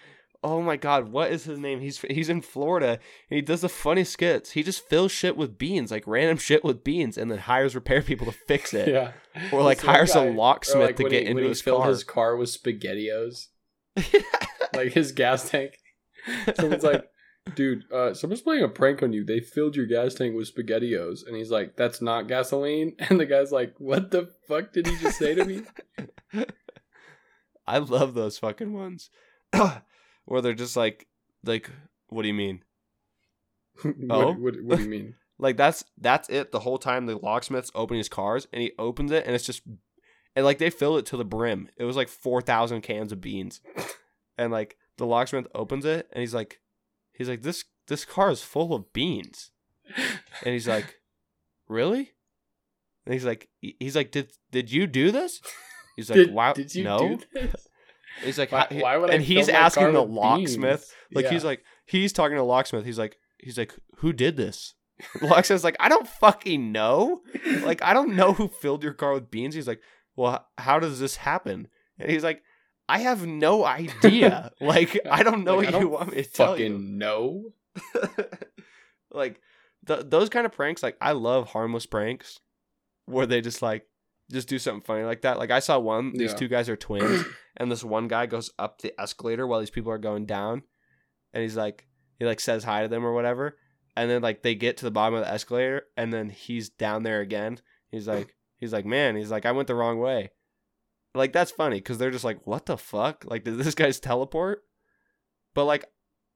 [0.48, 1.80] Oh my god, what is his name?
[1.80, 4.52] He's he's in Florida and he does the funny skits.
[4.52, 8.00] He just fills shit with beans, like random shit with beans, and then hires repair
[8.00, 8.86] people to fix it.
[8.88, 9.12] Yeah,
[9.50, 11.88] Or like hires guy- a locksmith like, to get he, into his filled car.
[11.90, 13.46] his car with spaghettios,
[14.74, 15.72] like his gas tank.
[16.54, 17.04] Someone's like,
[17.56, 19.24] dude, uh, someone's playing a prank on you.
[19.24, 21.26] They filled your gas tank with spaghettios.
[21.26, 22.94] And he's like, that's not gasoline.
[23.08, 25.62] And the guy's like, what the fuck did he just say to me?
[27.66, 29.10] I love those fucking ones.
[30.26, 31.06] Where they're just like
[31.44, 31.70] like
[32.08, 32.62] what do you mean?
[33.82, 34.32] what, Oh?
[34.32, 35.14] what, what do you mean?
[35.38, 39.12] Like that's that's it the whole time the locksmith's opening his cars and he opens
[39.12, 39.60] it and it's just
[40.34, 41.68] and like they fill it to the brim.
[41.76, 43.60] It was like four thousand cans of beans.
[44.38, 46.60] And like the locksmith opens it and he's like
[47.12, 49.50] he's like, This this car is full of beans.
[50.44, 51.00] And he's like,
[51.68, 52.12] Really?
[53.04, 55.40] And he's like he's like, Did did you do this?
[55.96, 57.18] He's like, did, Wow did you no.
[58.24, 60.94] He's like, Why, why would I and he's fill my car asking the locksmith, beans?
[61.14, 61.30] like Yeah.
[61.32, 62.84] he's like he's talking to the locksmith.
[62.84, 64.74] He's like he's like, who did this?
[65.20, 67.20] The locksmith's like, I don't fucking know.
[67.62, 69.54] Like I don't know who filled your car with beans.
[69.54, 69.80] He's like,
[70.16, 71.68] well, how does this happen?
[71.98, 72.42] And he's like,
[72.88, 74.52] I have no idea.
[74.60, 76.70] like I don't know Like, what you don't want me to tell you.
[76.72, 77.52] fucking know.
[79.10, 79.40] like
[79.86, 82.40] th- those kind of pranks like i love harmless pranks
[83.06, 83.86] where they just like
[84.30, 86.36] just do something funny like that like i saw one these Yeah.
[86.38, 87.24] two guys are twins
[87.56, 90.62] and this one guy goes up the escalator while these people are going down.
[91.32, 91.86] And he's like
[92.18, 93.56] he like says hi to them or whatever.
[93.96, 97.02] And then like they get to the bottom of the escalator and then he's down
[97.02, 97.60] there again.
[97.90, 100.30] He's like he's like man he's like i went the wrong way.
[101.14, 103.24] Like that's funny because they're just like what the fuck?
[103.26, 104.62] Like did this guy's teleport?
[105.54, 105.86] But like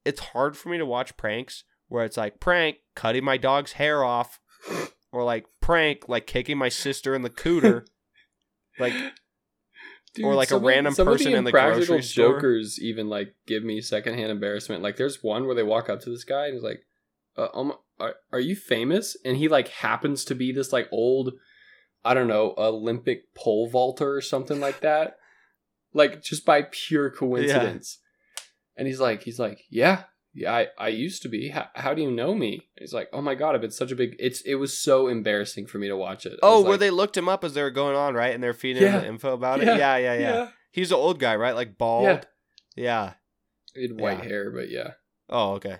[0.04, 4.02] it's hard for me to watch pranks where it's like prank cutting my dog's hair
[4.04, 4.40] off
[5.12, 7.84] or like prank like kicking my sister in the cooter.
[8.78, 8.94] Like
[10.22, 12.34] Or, like, a some of- random some of person in the grocery store.
[12.34, 14.82] Jokers even like give me secondhand embarrassment.
[14.82, 16.82] Like there's one where they walk up to this guy and he's like,
[17.36, 21.34] uh, um, are, "Are you famous?" And he like happens to be this like old,
[22.04, 25.16] I don't know, Olympic pole vaulter or something like that,
[25.94, 27.98] like just by pure coincidence.
[28.76, 30.04] And he's like, he's like, yeah.
[30.32, 31.48] Yeah, I, I used to be.
[31.48, 32.68] How, how do you know me?
[32.78, 34.14] He's like, oh my god, I've been such a big.
[34.20, 36.34] It's it was so embarrassing for me to watch it.
[36.34, 38.42] I oh where like, they looked him up as they were going on right and
[38.42, 39.76] they're feeding him the info about it Yeah.
[39.76, 42.22] yeah yeah yeah, he's an old guy right like bald Yeah.
[42.76, 43.12] yeah,
[43.74, 44.24] He had white Yeah.
[44.24, 44.90] hair, but yeah,
[45.28, 45.78] oh okay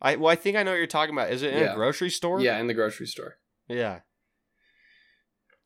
[0.00, 1.72] i well i think i know what you're talking about is it in Yeah.
[1.72, 3.38] a grocery store yeah, in the grocery store.
[3.68, 4.00] Yeah.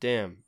[0.01, 0.39] Damn.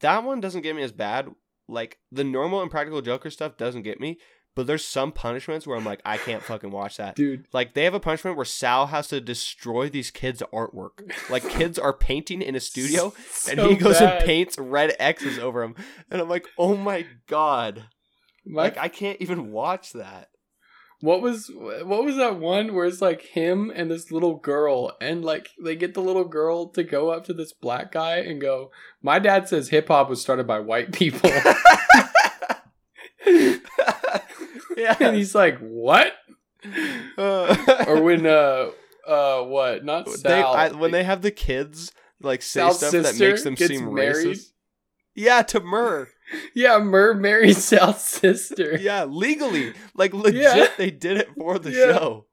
[0.00, 1.28] That one doesn't get me as bad.
[1.68, 4.18] Like the normal Impractical Joker stuff doesn't get me,
[4.58, 7.14] but there's some punishments where I'm like, I can't fucking watch that.
[7.14, 7.46] dude.
[7.52, 11.08] Like they have a punishment where Sal has to destroy these kids' artwork.
[11.30, 13.14] Like kids are painting in a studio
[13.48, 14.16] and he goes bad.
[14.16, 15.76] and paints red X's over them.
[16.10, 17.84] And I'm like, oh my god.
[18.44, 20.30] My, Like I can't even watch that.
[21.02, 25.24] what was what was that one where it's like him and this little girl, and
[25.24, 28.72] like they get the little girl to go up to this black guy and go,
[29.02, 31.30] "My dad says hip hop was started by white people,"
[34.78, 34.96] yeah.
[35.08, 36.12] And he's like, "What?"
[37.16, 38.70] or when uh
[39.06, 39.84] uh what?
[39.84, 40.52] Not they Sal.
[40.52, 44.26] I, when they have the kids like say Sal's stuff that makes them seem married.
[44.36, 44.52] racist.
[45.14, 46.08] Yeah, to Murr.
[46.54, 48.76] yeah, Murr married Sal's sister.
[48.80, 50.68] Yeah, legally, like legit, Yeah.
[50.76, 51.92] they did it for the Yeah.
[51.92, 52.26] show.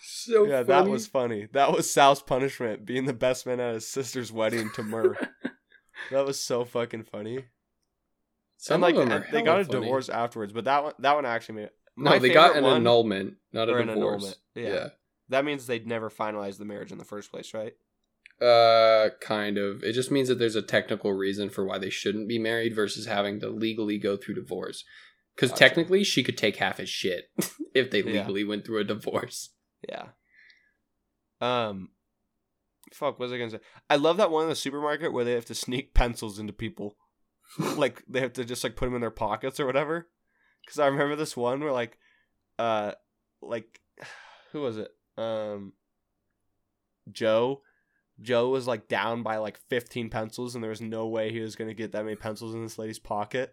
[0.00, 1.46] So yeah, that was funny.
[1.52, 5.16] That was Sal's punishment, being the best man at his sister's wedding to Murr.
[6.10, 7.44] that was so fucking funny.
[8.58, 9.80] Some and like of them they got a funny.
[9.80, 11.70] divorce afterwards, but that one that one actually made.
[11.96, 14.22] No, they got an one- annulment, not a or an divorce.
[14.22, 14.38] annulment.
[14.54, 14.68] Yeah.
[14.68, 14.88] Yeah.
[15.28, 17.72] That means they'd never finalized the marriage in the first place, right?
[18.40, 19.82] Uh, kind of.
[19.82, 23.06] It just means that there's a technical reason for why they shouldn't be married versus
[23.06, 24.84] having to legally go through divorce.
[25.34, 25.64] Because Gotcha.
[25.68, 27.24] technically, she could take half his shit
[27.74, 28.20] if they Yeah.
[28.20, 29.50] legally went through a divorce.
[29.88, 30.08] Yeah.
[31.40, 31.90] Um,
[32.92, 33.18] fuck.
[33.18, 33.60] What was I gonna say?
[33.90, 36.96] I love that one in the supermarket where they have to sneak pencils into people.
[37.58, 40.08] Like they have to just like put them in their pockets or whatever.
[40.64, 41.98] because I remember this one where like,
[42.58, 42.92] uh,
[43.42, 43.80] like,
[44.52, 44.90] who was it?
[45.16, 45.72] Um,
[47.10, 47.62] Joe.
[48.20, 51.54] Joe was like down by like 15 pencils, and there was no way he was
[51.54, 53.52] gonna get that many pencils in this lady's pocket.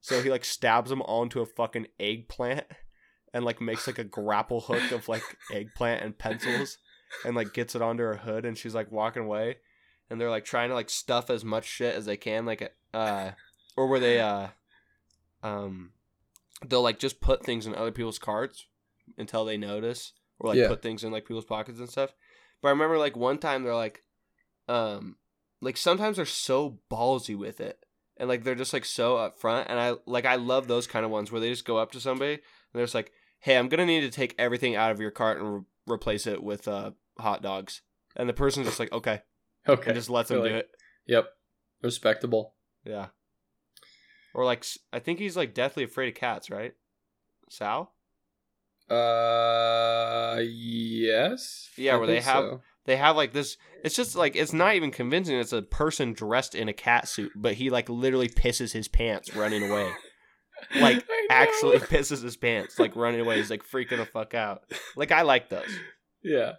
[0.00, 2.64] So he like stabs them onto a fucking eggplant,
[3.32, 5.22] and like makes like a grapple hook of like
[5.52, 6.78] eggplant and pencils,
[7.24, 9.56] and like gets it onto her hood, and she's like walking away,
[10.08, 13.32] and they're like trying to like stuff as much shit as they can, like uh,
[13.76, 14.48] or where they uh,
[15.42, 15.92] um,
[16.66, 18.66] they'll like just put things in other people's carts
[19.18, 20.68] until they notice, or like Yeah.
[20.68, 22.14] put things in like people's pockets and stuff.
[22.62, 24.02] But I remember like one time they're like,
[24.68, 25.16] um,
[25.60, 27.78] like sometimes they're so ballsy with it,
[28.16, 31.10] and like they're just like so upfront, and I like I love those kind of
[31.10, 32.42] ones where they just go up to somebody and
[32.72, 35.54] they're just like, "Hey, I'm gonna need to take everything out of your cart and
[35.54, 37.82] re- replace it with uh hot dogs,"
[38.16, 39.20] and the person's just like, "Okay,"
[39.68, 39.90] Okay.
[39.90, 40.70] and just lets them do it.
[41.06, 41.26] Yep.
[41.82, 42.53] Respectable.
[42.84, 43.06] Yeah.
[44.34, 46.74] Or like I think he's like deathly afraid of cats, right?
[47.48, 47.92] Sal?
[48.90, 51.70] Uh, yes.
[51.76, 52.60] Yeah, I where they have- so.
[52.86, 56.54] They have like this it's just like it's not even convincing it's a person dressed
[56.54, 59.90] in a cat suit, but he like literally pisses his pants running away.
[60.76, 63.36] Like, Actually pisses his pants like running away.
[63.36, 64.62] He's like freaking the fuck out.
[64.96, 65.68] Like I like those.
[66.22, 66.52] Yeah.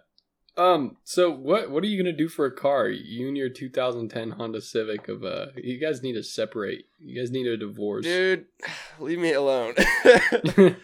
[0.56, 0.96] Um.
[1.04, 2.88] So what what are you gonna do for a car?
[2.88, 5.46] You and your 2010 Honda Civic of uh.
[5.56, 6.86] You guys need to separate.
[6.98, 8.04] You guys need a divorce.
[8.04, 8.46] Dude,
[8.98, 9.74] leave me alone.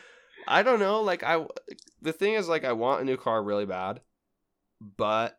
[0.48, 1.00] I don't know.
[1.00, 1.46] Like I,
[2.00, 4.00] the thing is, like I want a new car really bad,
[4.96, 5.38] but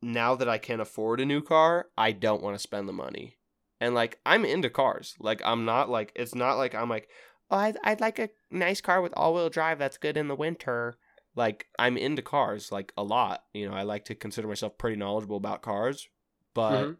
[0.00, 3.38] now that I can't afford a new car, I don't want to spend the money.
[3.80, 5.16] And like I'm into cars.
[5.18, 7.08] Like I'm not like it's not like I'm like
[7.50, 10.34] oh I'd, I'd like a nice car with all wheel drive that's good in the
[10.34, 10.96] winter.
[11.34, 13.44] Like I'm into cars like a lot.
[13.54, 16.08] You know I like to consider myself pretty knowledgeable about cars,
[16.54, 16.96] but Mhm.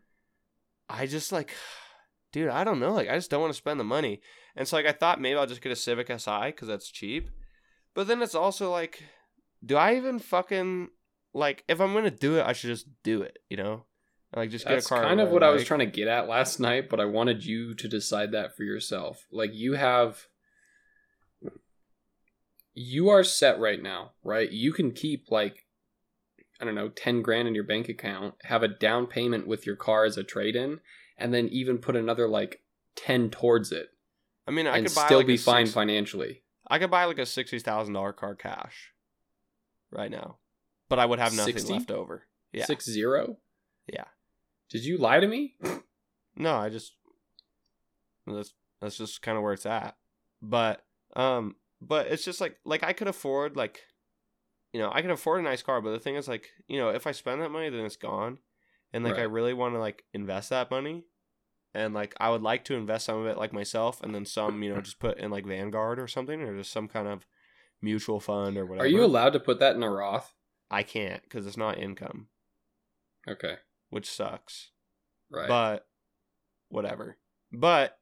[0.88, 1.52] I just like,
[2.32, 2.92] dude, I don't know.
[2.92, 4.20] Like, I just don't want to spend the money.
[4.56, 7.30] And so, like, I thought maybe I'll just get a Civic Si because that's cheap.
[7.94, 9.02] But then it's also like,
[9.64, 10.88] do I even fucking
[11.34, 13.38] like if I'm gonna do it, I should just do it.
[13.48, 13.84] You know,
[14.34, 15.02] like just get That's a car.
[15.02, 17.74] kind of what I was trying to get at last night, but I wanted you
[17.74, 19.26] to decide that for yourself.
[19.30, 20.26] Like you have
[22.74, 24.50] you are set right now, right?
[24.50, 25.66] You can keep like
[26.60, 29.74] I don't know, 10 grand in your bank account, have a down payment with your
[29.74, 30.78] car as a trade-in,
[31.18, 32.62] and then even put another like
[32.94, 33.88] 10 towards it
[34.46, 36.42] I mean, I could buy still like be fine six- financially.
[36.68, 38.92] I could buy like a sixty thousand dollar car cash
[39.90, 40.38] right now,
[40.88, 41.72] but I would have nothing 60?
[41.72, 42.24] left over.
[42.52, 43.36] Yeah, 6-0?
[43.86, 44.04] Yeah.
[44.68, 45.56] Did you lie to me?
[46.36, 46.92] No, I just
[48.26, 49.96] that's that's just kind of where it's at.
[50.40, 51.56] But um
[51.86, 53.80] but it's just like like I could afford like
[54.72, 56.88] you know, I can afford a nice car, but the thing is like, you know,
[56.88, 58.38] if I spend that money then it's gone.
[58.94, 61.04] And like I really want to like invest that money.
[61.74, 64.62] And like I would like to invest some of it like myself and then some,
[64.62, 67.26] you know, just put in like Vanguard or something or just some kind of
[67.82, 68.84] mutual fund or whatever.
[68.86, 70.34] Are you allowed to put that in a Roth?
[70.70, 72.28] I can't cuz it's not income,
[73.28, 73.56] Okay.
[73.90, 74.70] which sucks.
[75.30, 75.48] Right.
[75.48, 75.86] But
[76.68, 77.16] whatever.
[77.50, 77.98] But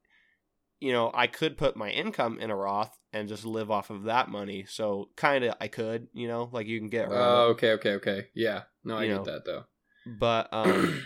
[0.81, 4.05] you know, I could put my income in a Roth and just live off of
[4.05, 4.65] that money.
[4.69, 7.51] So kind of I could, you know, like you can get Oh, it.
[7.53, 8.27] okay, okay, okay.
[8.35, 8.63] Yeah.
[8.85, 9.25] No, I get know.
[9.25, 9.65] that though.
[10.07, 11.03] But um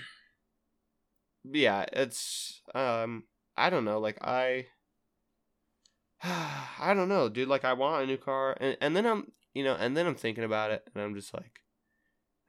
[1.44, 3.24] yeah, it's um
[3.56, 4.66] I don't know, like I
[6.22, 9.64] I don't know, dude, like I want a new car and and then I'm, you
[9.64, 11.60] know, and then I'm thinking about it and I'm just like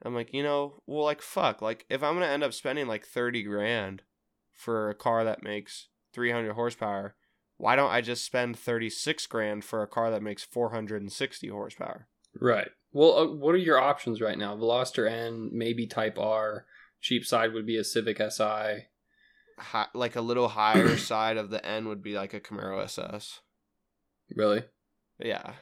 [0.02, 2.86] I'm like, you know, well like fuck, like if I'm going to end up spending
[2.86, 4.02] like 30 grand
[4.52, 7.14] for a car that makes 300 horsepower,
[7.58, 12.08] why don't I just spend 36 grand for a car that makes 460 horsepower?
[12.40, 12.68] right.
[12.92, 14.56] Well, uh, what are your options right now?
[14.56, 16.64] Veloster N, maybe Type R.
[17.02, 18.86] Cheap side would be a Civic Si.
[19.58, 23.40] Hi, like a little higher side of the N would be like a Camaro SS.
[24.34, 24.64] Really?
[25.18, 25.52] Yeah.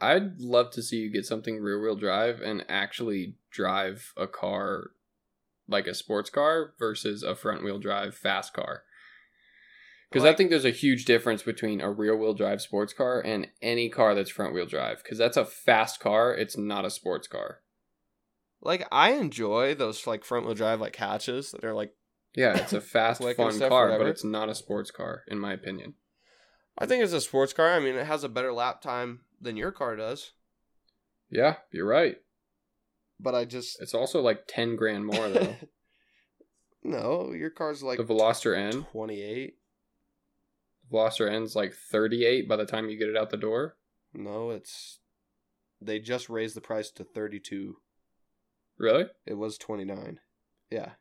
[0.00, 4.90] I'd love to see you get something rear wheel drive and actually drive a car
[5.66, 8.82] like a sports car versus a front wheel drive fast car.
[10.14, 13.48] Because I think there's a huge difference between a rear wheel drive sports car and
[13.60, 15.02] any car that's front wheel drive.
[15.02, 17.58] Because that's a fast car, it's not a sports car.
[18.62, 21.94] Like I enjoy those like front wheel drive like hatches that are like
[22.34, 24.04] Yeah, it's a fast, and fun stuff, car, whatever.
[24.04, 25.94] but it's not a sports car, in my opinion.
[26.78, 27.72] I think it's a sports car.
[27.72, 30.32] I mean, it has a better lap time than your car does.
[31.30, 32.16] Yeah, you're right.
[33.18, 35.56] But I just It's also like 10 grand more, though.
[36.84, 38.86] no, your car's like the Veloster N.
[38.92, 39.54] 28.
[40.94, 43.76] Veloster N's like 38 by the time you get it out the door.
[44.12, 45.00] No, it's
[45.80, 47.76] they just raised the price to 32.
[48.78, 49.06] Really?
[49.26, 50.20] It was 29.
[50.70, 50.92] Yeah.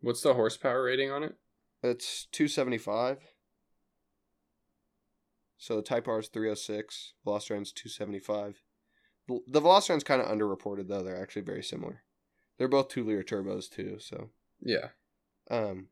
[0.00, 1.36] What's the horsepower rating on it?
[1.82, 3.18] It's 275.
[5.58, 8.62] So the Type R is 306, Veloster N's 275.
[9.48, 11.02] The Veloster N's kind of underreported though.
[11.02, 12.02] They're actually very similar.
[12.58, 13.98] They're both two liter turbos too.
[13.98, 14.30] So
[14.60, 14.90] Yeah.
[15.50, 15.88] um,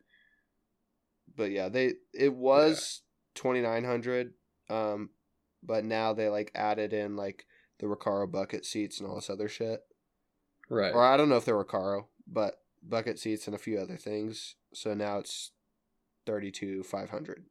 [1.36, 3.02] but yeah, they it was
[3.34, 4.34] 2900.
[4.70, 5.10] Um,
[5.62, 7.46] but now they like added in like
[7.78, 9.80] the Recaro bucket seats and all this other shit.
[10.70, 10.94] Right.
[10.94, 14.56] Or I don't know if they're Recaro, but bucket seats and a few other things.
[14.72, 15.52] So now it's
[16.26, 17.44] 32 500.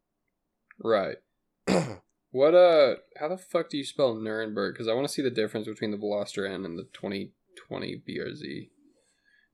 [0.79, 1.17] Right.
[2.33, 2.95] What uh?
[3.17, 4.73] How the fuck do you spell Nuremberg?
[4.73, 8.69] Because I want to see the difference between the Veloster N and the 2020 BRZ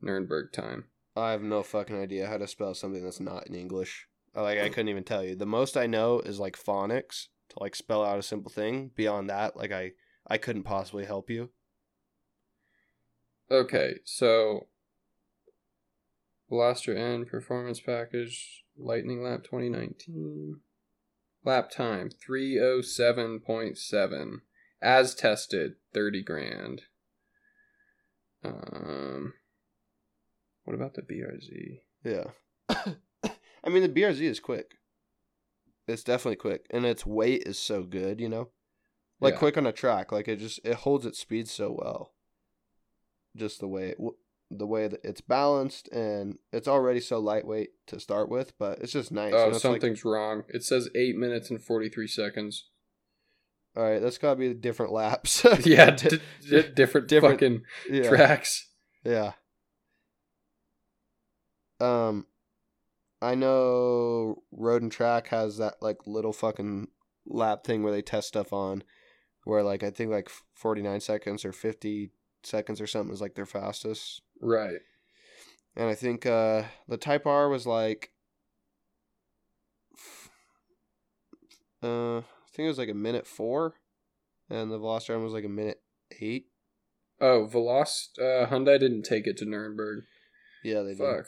[0.01, 0.85] Nuremberg time.
[1.13, 4.07] I have no fucking idea how to spell something that's not in English.
[4.35, 5.35] I, Like I couldn't even tell you.
[5.35, 8.91] The most I know is like phonics to like spell out a simple thing.
[8.95, 9.93] Beyond that, like I
[10.27, 11.49] I couldn't possibly help you.
[13.51, 14.67] Okay, so
[16.51, 20.59] Veloster N performance package Lightning Lap 2019
[21.45, 24.41] lap time 307.7
[24.81, 26.81] as tested 30 grand.
[28.43, 29.33] Um
[30.63, 31.81] what about the BRZ?
[32.03, 32.25] Yeah.
[33.63, 34.75] I mean the BRZ is quick.
[35.87, 38.19] It's definitely quick, and its weight is so good.
[38.21, 38.49] You know,
[39.19, 39.39] like Yeah.
[39.39, 40.11] quick on a track.
[40.11, 42.13] Like it just it holds its speed so well.
[43.35, 43.97] Just the way it,
[44.51, 48.91] the way that it's balanced, and it's already so lightweight to start with, but it's
[48.93, 49.31] just nice.
[49.31, 50.43] you Oh, know, it's like- something's wrong.
[50.49, 52.69] It says 8 minutes and 43 seconds.
[53.75, 55.45] all right, that's gotta be different laps.
[55.65, 58.09] yeah, d- d- different, different- fucking yeah.
[58.09, 58.67] tracks.
[59.03, 59.33] Yeah.
[61.79, 62.25] Um,
[63.21, 66.87] I know Road and Track has that like little fucking
[67.25, 68.83] lap thing where they test stuff on,
[69.43, 72.11] where like I think like forty nine seconds or fifty
[72.43, 74.79] seconds or something is like their fastest, Right.
[75.75, 78.11] and I think uh the Type R was like,
[81.83, 83.75] uh, I think it was like a minute four,
[84.49, 85.81] and the Velociraptor was like a minute
[86.21, 86.47] eight.
[87.21, 90.03] Oh, Velost uh, Hyundai didn't take it to Nuremberg.
[90.63, 90.99] Yeah, they did.
[90.99, 91.25] Fuck.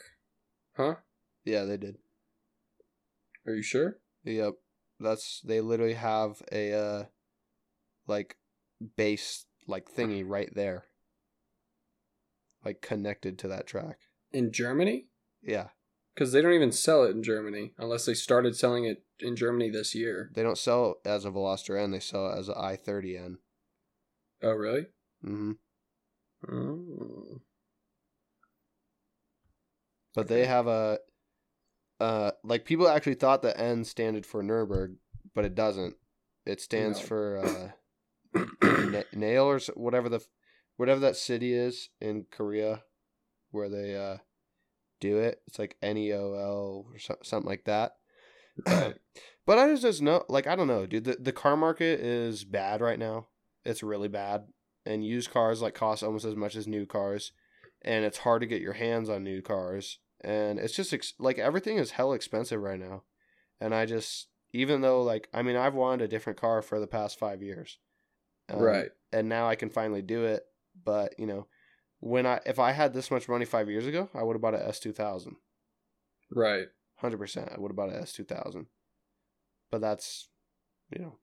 [0.77, 0.95] Huh?
[1.43, 1.97] Yeah, they did.
[3.47, 3.97] Are you sure?
[4.23, 4.53] Yep.
[4.99, 7.03] That's they literally have a uh
[8.07, 8.37] like
[8.95, 10.85] base like thingy right there.
[12.63, 13.97] Like connected to that track.
[14.31, 15.07] In Germany?
[15.41, 15.69] Yeah.
[16.13, 19.69] Because they don't even sell it in Germany unless they started selling it in Germany
[19.71, 20.29] this year.
[20.35, 23.17] They don't sell it as a Veloster N, they sell it as an I thirty
[23.17, 23.37] N.
[24.43, 24.87] Oh, really?
[25.25, 25.51] Mm-hmm.
[26.53, 27.41] Oh.
[30.13, 30.99] But they have a
[32.01, 34.95] uh like people actually thought the N standed for Nuremberg,
[35.35, 35.95] but it doesn't.
[36.45, 37.05] It stands No.
[37.05, 37.37] for
[38.35, 38.41] uh
[38.89, 40.21] Na- Nail or whatever the
[40.77, 42.83] whatever that city is in Korea
[43.51, 44.17] where they uh
[44.99, 45.41] do it.
[45.47, 47.93] It's like N E O L or so- something like that.
[48.67, 48.95] Right.
[49.43, 51.03] But I just, just know, like I don't know, dude.
[51.03, 53.27] The the car market is bad right now.
[53.65, 54.43] It's really bad,
[54.85, 57.31] and used cars like cost almost as much as new cars,
[57.81, 61.39] and it's hard to get your hands on new cars, and it's just ex- like
[61.39, 63.03] everything is hell expensive right now,
[63.59, 66.87] and I just even though like I mean I've wanted a different car for the
[66.87, 67.77] past five years,
[68.49, 68.89] Um, right.
[69.11, 70.43] and now I can finally do it.
[70.83, 71.47] But you know,
[71.99, 74.55] when I if I had this much money five years ago, I would have bought
[74.55, 75.35] a S two thousand.
[76.31, 76.67] Right.
[76.97, 78.67] Hundred percent, I would have bought a S two thousand.
[79.71, 80.29] But that's,
[80.95, 81.15] you know,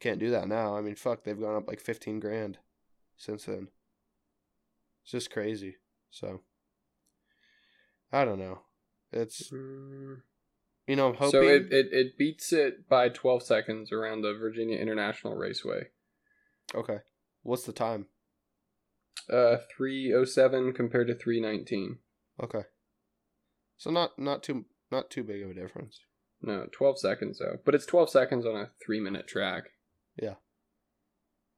[0.00, 0.76] can't do that now.
[0.76, 2.58] I mean, fuck, they've gone up like fifteen grand
[3.16, 3.68] since then.
[5.02, 5.76] It's just crazy.
[6.10, 6.40] So,
[8.12, 8.60] I don't know.
[9.12, 10.22] It's Mm.
[10.86, 11.30] you know, I'm hoping.
[11.30, 15.88] So it, it, it beats it by 12 seconds around the Virginia International Raceway.
[16.74, 16.98] okay,
[17.42, 18.06] what's the time?
[19.30, 21.98] Uh, 307 compared to 319.
[22.42, 22.62] Okay,
[23.78, 26.00] so not not too not too big of a difference.
[26.42, 27.58] No, 12 seconds though.
[27.64, 29.70] But it's 12 seconds on a three minute track.
[30.20, 30.34] Yeah,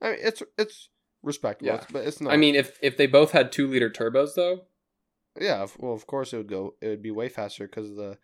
[0.01, 0.91] I mean, it's it's
[1.23, 1.85] respectable, Yeah.
[1.91, 2.33] but it's not.
[2.33, 4.67] I mean, if if they both had two liter turbos though,
[5.41, 5.67] yeah.
[5.79, 6.75] Well, of course it would go.
[6.81, 8.19] It would be way faster because the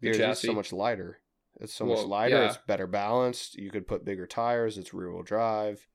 [0.00, 1.20] The BRZ is so much lighter.
[1.60, 2.36] It's so much lighter.
[2.36, 2.46] yeah.
[2.48, 3.56] It's better balanced.
[3.56, 4.78] You could put bigger tires.
[4.78, 5.86] It's rear wheel drive.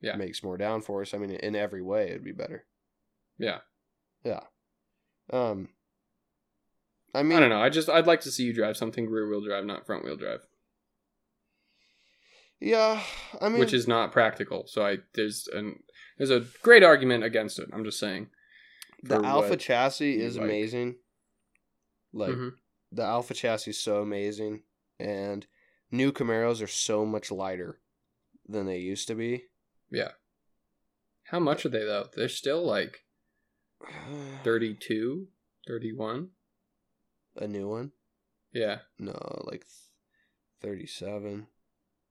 [0.00, 0.14] Yeah.
[0.16, 1.12] makes more downforce.
[1.12, 2.66] I mean, in every way, it'd be better.
[3.38, 3.58] yeah.
[4.24, 4.40] Yeah.
[5.32, 5.68] Um.
[7.14, 7.62] I mean, I don't know.
[7.62, 10.16] I just I'd like to see you drive something rear wheel drive, not front wheel
[10.16, 10.40] drive,
[12.60, 13.00] Yeah,
[13.40, 14.66] I mean, which is not practical.
[14.66, 15.82] So I there's an
[16.18, 17.68] there's a great argument against it.
[17.72, 18.28] I'm just saying.
[19.02, 20.44] The Alpha chassis is like.
[20.44, 20.96] amazing.
[22.12, 22.56] Like Mhm.
[22.92, 24.62] the Alpha chassis is so amazing,
[24.98, 25.46] and
[25.90, 27.80] new Camaros are so much lighter
[28.48, 29.48] than they used to be.
[29.90, 30.12] Yeah.
[31.24, 32.08] How much are they though?
[32.14, 33.04] They're still like
[34.44, 35.28] 32,
[35.66, 36.30] 31.
[37.36, 37.92] A new one?
[38.52, 38.80] Yeah.
[38.98, 39.64] No, like
[40.60, 41.46] thirty-seven.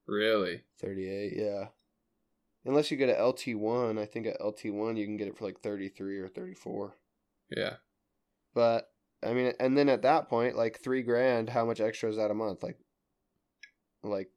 [0.05, 0.63] Really?
[0.79, 1.67] 38, yeah.
[2.67, 5.61] Unless you get an LT1, I think at LT1 you can get it for like
[5.61, 6.93] 33 or 34.
[7.55, 7.75] Yeah.
[8.53, 8.89] But
[9.23, 12.29] I mean, and then at that point, like three grand, how much extra is that
[12.29, 12.61] a month?
[12.63, 12.77] Like,
[14.03, 14.29] like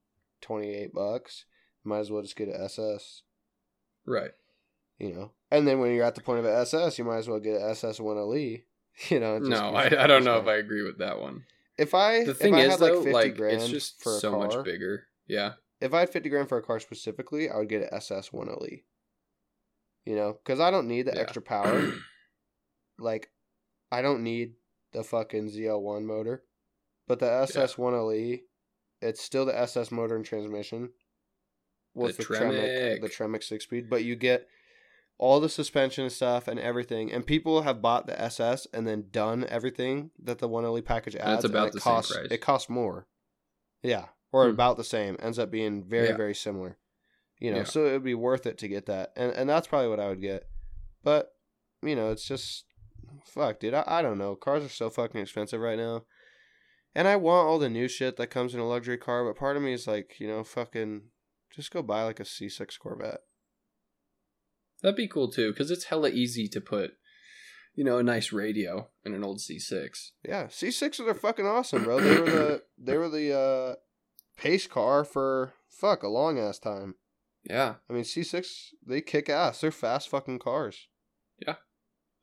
[0.42, 1.44] 28 bucks.
[1.84, 3.22] Might as well just get an SS,
[4.06, 4.32] Right.
[4.98, 5.32] you know.
[5.50, 7.56] And then when you're at the point of an SS, you might as well get
[7.60, 8.58] an SS1 LE,
[9.08, 9.38] you know.
[9.38, 11.44] No, I, I don't know if I agree with that one.
[11.78, 14.02] If I The thing if I is had though, like 50 like grand it's just
[14.02, 15.04] for a so car, much bigger.
[15.26, 15.52] Yeah.
[15.80, 18.68] If I had 50 grand for a car specifically, I would get an SS1 LE.
[20.04, 21.20] You know, because I don't need the Yeah.
[21.20, 21.92] extra power.
[22.98, 23.30] like,
[23.92, 24.54] I don't need
[24.92, 26.44] the fucking ZL1 motor.
[27.06, 28.38] But the SS1 LE,
[29.00, 30.90] it's still the SS motor and transmission
[31.94, 33.90] with The the, Tremec, the Tremec six speed.
[33.90, 34.46] But you get
[35.18, 37.12] all the suspension and stuff and everything.
[37.12, 40.82] And people have bought the SS and then done everything that the 1 LE oh
[40.82, 41.44] package And adds.
[41.44, 42.28] it's about it the same costs, price.
[42.30, 43.06] It costs more.
[43.82, 44.06] Yeah.
[44.32, 44.50] Or Hmm.
[44.50, 45.16] about the same.
[45.20, 46.16] Ends up being very, Yeah.
[46.16, 46.78] very similar.
[47.38, 47.64] You know, Yeah.
[47.64, 49.12] so it would be worth it to get that.
[49.16, 50.48] And and that's probably what I would get.
[51.02, 51.34] But,
[51.82, 52.66] you know, it's just
[53.24, 53.74] fuck, dude.
[53.74, 54.36] I, I don't know.
[54.36, 56.04] Cars are so fucking expensive right now.
[56.94, 59.56] And I want all the new shit that comes in a luxury car, but part
[59.56, 61.10] of me is like, you know, fucking
[61.54, 63.20] just go buy like a C6 Corvette.
[64.82, 66.92] That'd be cool too, because it's hella easy to put,
[67.74, 70.12] you know, a nice radio in an old C6.
[70.26, 72.00] Yeah, C6s are fucking awesome, bro.
[72.00, 73.74] They were the they were the uh
[74.40, 76.94] pace car for fuck a long ass time.
[77.48, 78.46] Yeah, I mean, C6
[78.86, 79.60] they kick ass.
[79.60, 80.88] They're fast fucking cars.
[81.38, 81.56] Yeah.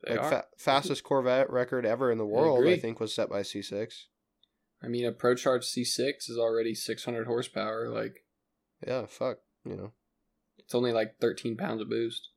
[0.04, 0.30] they like are.
[0.30, 2.76] fa- fastest Corvette record ever in the world, I, agree.
[2.76, 3.92] think, was set by C6.
[4.82, 7.88] I mean, a ProCharge C6 is already 600 horsepower.
[7.88, 8.24] Like,
[8.86, 9.92] Yeah, fuck, you know.
[10.58, 12.28] it's only like 13 pounds of boost.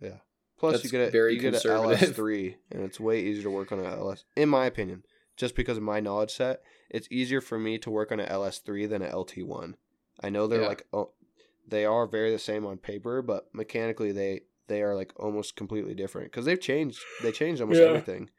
[0.00, 0.18] Yeah.
[0.60, 1.60] Plus, That's you get a very you get an.
[1.60, 4.24] LS3, and it's way easier to work on an LS.
[4.36, 5.02] In my opinion,
[5.38, 6.60] just because of my knowledge set,
[6.90, 9.74] it's easier for me to work on an LS3 than an LT1.
[10.20, 10.68] I know they're Yeah.
[10.68, 11.12] like oh,
[11.66, 15.94] they are very the same on paper, but mechanically they they are like almost completely
[15.94, 17.00] different because they've changed.
[17.22, 17.86] They changed almost Yeah.
[17.86, 18.30] everything,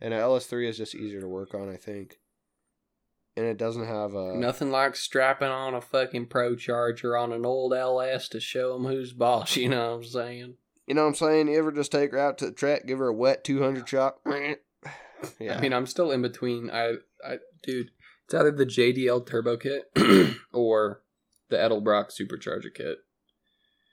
[0.00, 2.18] and an LS3 is just easier to work on, I think.
[3.36, 7.72] And it doesn't have a Nothing like strapping on a fucking ProCharger on an old
[7.74, 9.56] LS to show them who's boss.
[9.56, 10.54] You know what I'm saying?
[10.86, 11.48] You know what I'm saying?
[11.48, 14.16] You ever just take her out to the track, give her a wet 200 shot?
[15.40, 15.56] yeah.
[15.56, 16.70] I mean, I'm still in between.
[16.70, 16.94] I,
[17.24, 17.90] I, dude,
[18.24, 19.90] it's either the JDL turbo kit
[20.52, 21.02] or
[21.48, 22.98] the Edelbrock supercharger kit,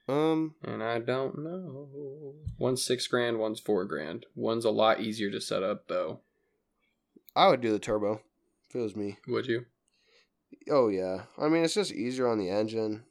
[0.07, 2.33] um, and I don't know.
[2.57, 4.25] One's six grand, one's four grand.
[4.35, 6.21] One's a lot easier to set up, though.
[7.35, 8.21] I would do the turbo
[8.69, 9.17] if it was me.
[9.27, 9.65] Would you?
[10.69, 11.23] Oh yeah.
[11.37, 13.03] I mean, it's just easier on the engine,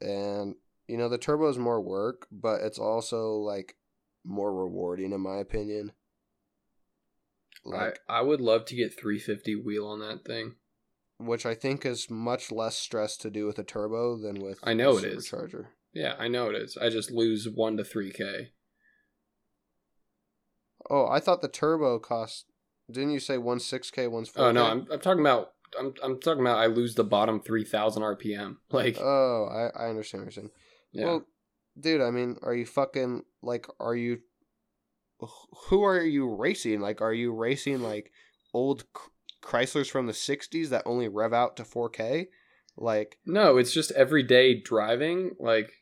[0.00, 0.56] and
[0.88, 3.76] you know the turbo is more work, but it's also like
[4.24, 5.92] more rewarding in my opinion.
[7.64, 10.54] Like, I, I would love to get 350 wheel on that thing.
[11.18, 14.74] which I think is much less stress to do with a turbo than with I
[14.74, 15.28] know a it is.
[15.30, 15.66] supercharger.
[15.94, 16.76] Yeah, I know it is.
[16.80, 18.52] I just lose one to three k.
[20.90, 22.46] Oh, I thought the turbo cost.
[22.90, 24.46] Didn't you say one six k, one's four?
[24.46, 27.64] Oh no, I'm I'm talking about I'm I'm talking about I lose the bottom three
[27.64, 28.56] thousand RPM.
[28.70, 30.50] Like Oh, I I understand what you're saying.
[30.92, 31.04] yeah.
[31.06, 31.26] Well,
[31.78, 33.66] dude, I mean, are you fucking like?
[33.78, 34.20] Are you?
[35.68, 36.80] Who are you racing?
[36.80, 38.10] Like, are you racing like
[38.54, 38.84] old
[39.42, 42.28] Chryslers from the '60s that only rev out to 4K?
[42.76, 45.32] Like, No, it's just everyday driving.
[45.38, 45.72] Like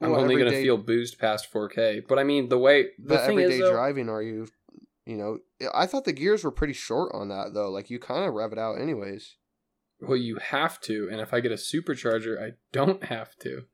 [0.00, 2.00] I'm Well, only gonna everyday- feel boost past 4K.
[2.08, 4.46] But I mean, the way the but thing everyday is, though, driving, are you?
[5.06, 5.38] You know,
[5.74, 7.70] I thought the gears were pretty short on that though.
[7.70, 9.36] Like, you kind of rev it out anyways.
[10.00, 13.64] well, you have to, and if I get a supercharger, I don't have to,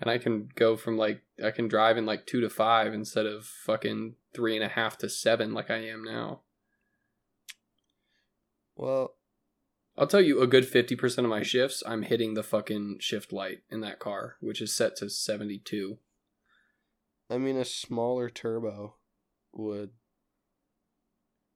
[0.00, 3.26] and I can go from like I can drive in like two to five instead
[3.26, 6.40] of fucking three and a half to seven like I am now.
[8.76, 9.14] Well,
[9.96, 13.32] I'll tell you, a good fifty percent of my shifts, I'm hitting the fucking shift
[13.32, 15.98] light in that car, which is set to seventy two.
[17.28, 18.96] I mean, a smaller turbo
[19.52, 19.90] would.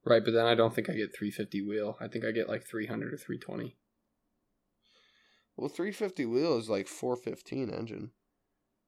[0.05, 1.97] Right, but then I don't think I get 350 wheel.
[1.99, 3.75] I think I get like 300 or 320.
[5.57, 8.11] Well, 350 wheel is like 415 engine.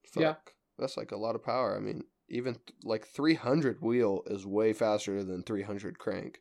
[0.04, 0.22] Fuck.
[0.22, 0.34] Yeah.
[0.78, 1.74] That's like a lot of power.
[1.74, 6.40] I mean, even th- like 300 wheel is way faster than 300 crank.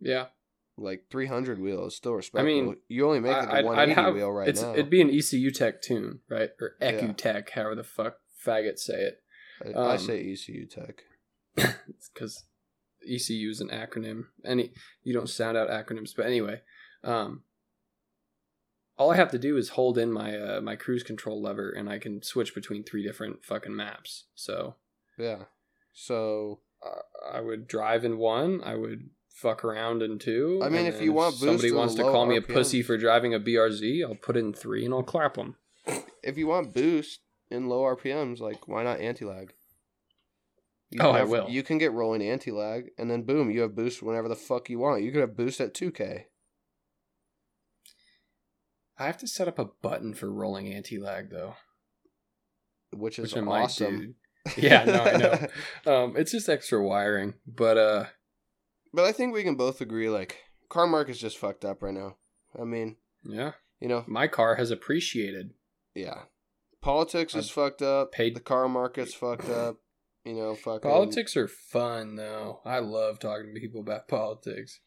[0.00, 0.26] Yeah,
[0.76, 2.50] Like 300 wheel is still respectable.
[2.50, 4.72] I mean, you only make it I- to I'd, I'd have wheel right it's now.
[4.72, 6.88] it'd be an ECU Tech tune, right, or Yeah.
[6.88, 9.22] ECU Tech, however the fuck faggots say it,
[9.64, 11.02] I, I um, say ECU Tech.
[12.14, 12.44] because
[13.08, 14.24] ECU is an acronym.
[14.44, 14.72] Any
[15.04, 16.62] you don't sound out acronyms, but anyway,
[17.04, 17.42] um,
[18.96, 21.88] all I have to do is hold in my uh, my cruise control lever, and
[21.88, 24.24] I can switch between three different fucking maps.
[24.34, 24.76] So
[25.18, 25.44] Yeah.
[25.92, 30.60] So uh, I would drive in one, I would fuck around in two.
[30.62, 33.34] I mean, if you want boost somebody wants to call me a pussy for driving
[33.34, 35.56] a BRZ, I'll put in three and I'll clap them.
[36.22, 37.20] If you want boost
[37.50, 39.52] in low RPMs, like why not anti lag?
[41.00, 41.48] Oh, I will.
[41.48, 44.68] You can get rolling anti lag, and then boom, you have boost whenever the fuck
[44.68, 45.02] you want.
[45.02, 46.24] You could have boost at 2K.
[49.02, 51.54] I have to set up a button for rolling anti lag though,
[52.92, 54.14] which is which awesome.
[54.56, 55.46] Yeah, no, I know.
[56.04, 58.04] Um, it's just extra wiring, but uh,
[58.92, 60.36] but I think we can both agree, like
[60.68, 62.16] car market's just fucked up right now.
[62.60, 65.50] I mean, yeah, you know, my car has appreciated.
[65.94, 66.22] yeah,
[66.80, 68.12] politics is I've fucked up.
[68.12, 69.76] paid- The car market's fucked up.
[70.24, 72.60] You know, fucking Politics are fun though.
[72.64, 74.78] I love talking to people about politics.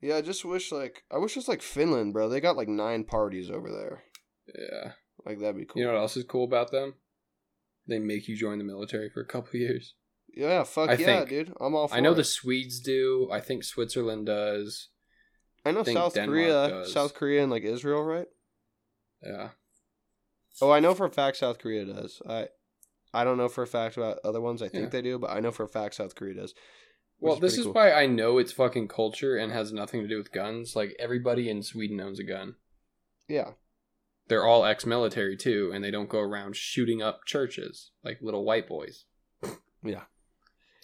[0.00, 2.28] Yeah, I just wish like I wish it's like Finland, bro.
[2.28, 4.02] They got like nine parties over there.
[4.54, 4.92] Yeah,
[5.24, 5.80] Like that'd be cool.
[5.80, 6.94] you know what else is cool about them?
[7.88, 9.94] They make you join the military for a couple years.
[10.34, 11.52] yeah, fuck I yeah, think- dude.
[11.60, 12.16] I'm all for I know it.
[12.16, 13.28] the Swedes do.
[13.32, 14.88] I think Switzerland does.
[15.64, 16.92] I know think South Denmark Korea, does.
[16.92, 18.28] South Korea, and like Israel, right?
[19.24, 19.48] Yeah.
[20.62, 22.22] Oh, I know for a fact South Korea does.
[22.28, 22.48] I,
[23.12, 24.62] I don't know for a fact about other ones.
[24.62, 24.88] I think Yeah.
[24.90, 26.54] they do, but I know for a fact South Korea does.
[27.20, 27.72] Well, is this is cool.
[27.72, 30.76] why I know it's fucking culture and has nothing to do with guns.
[30.76, 32.56] Like everybody in Sweden owns a gun.
[33.28, 33.52] Yeah,
[34.28, 38.68] They're all ex-military too, and they don't go around shooting up churches like little white
[38.68, 39.04] boys.
[39.82, 40.02] yeah.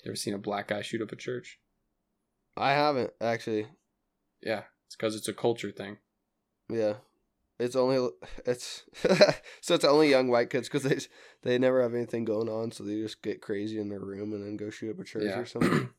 [0.04, 1.60] Ever seen a black guy shoot up a church?
[2.56, 3.68] I haven't actually.
[4.42, 5.98] Yeah, it's because it's a culture thing.
[6.68, 6.94] Yeah,
[7.60, 8.08] it's only
[8.44, 8.82] it's
[9.60, 10.98] so it's only young white kids because they
[11.48, 14.44] they never have anything going on, so they just get crazy in their room and
[14.44, 15.38] then go shoot up a church Yeah.
[15.38, 15.90] or something.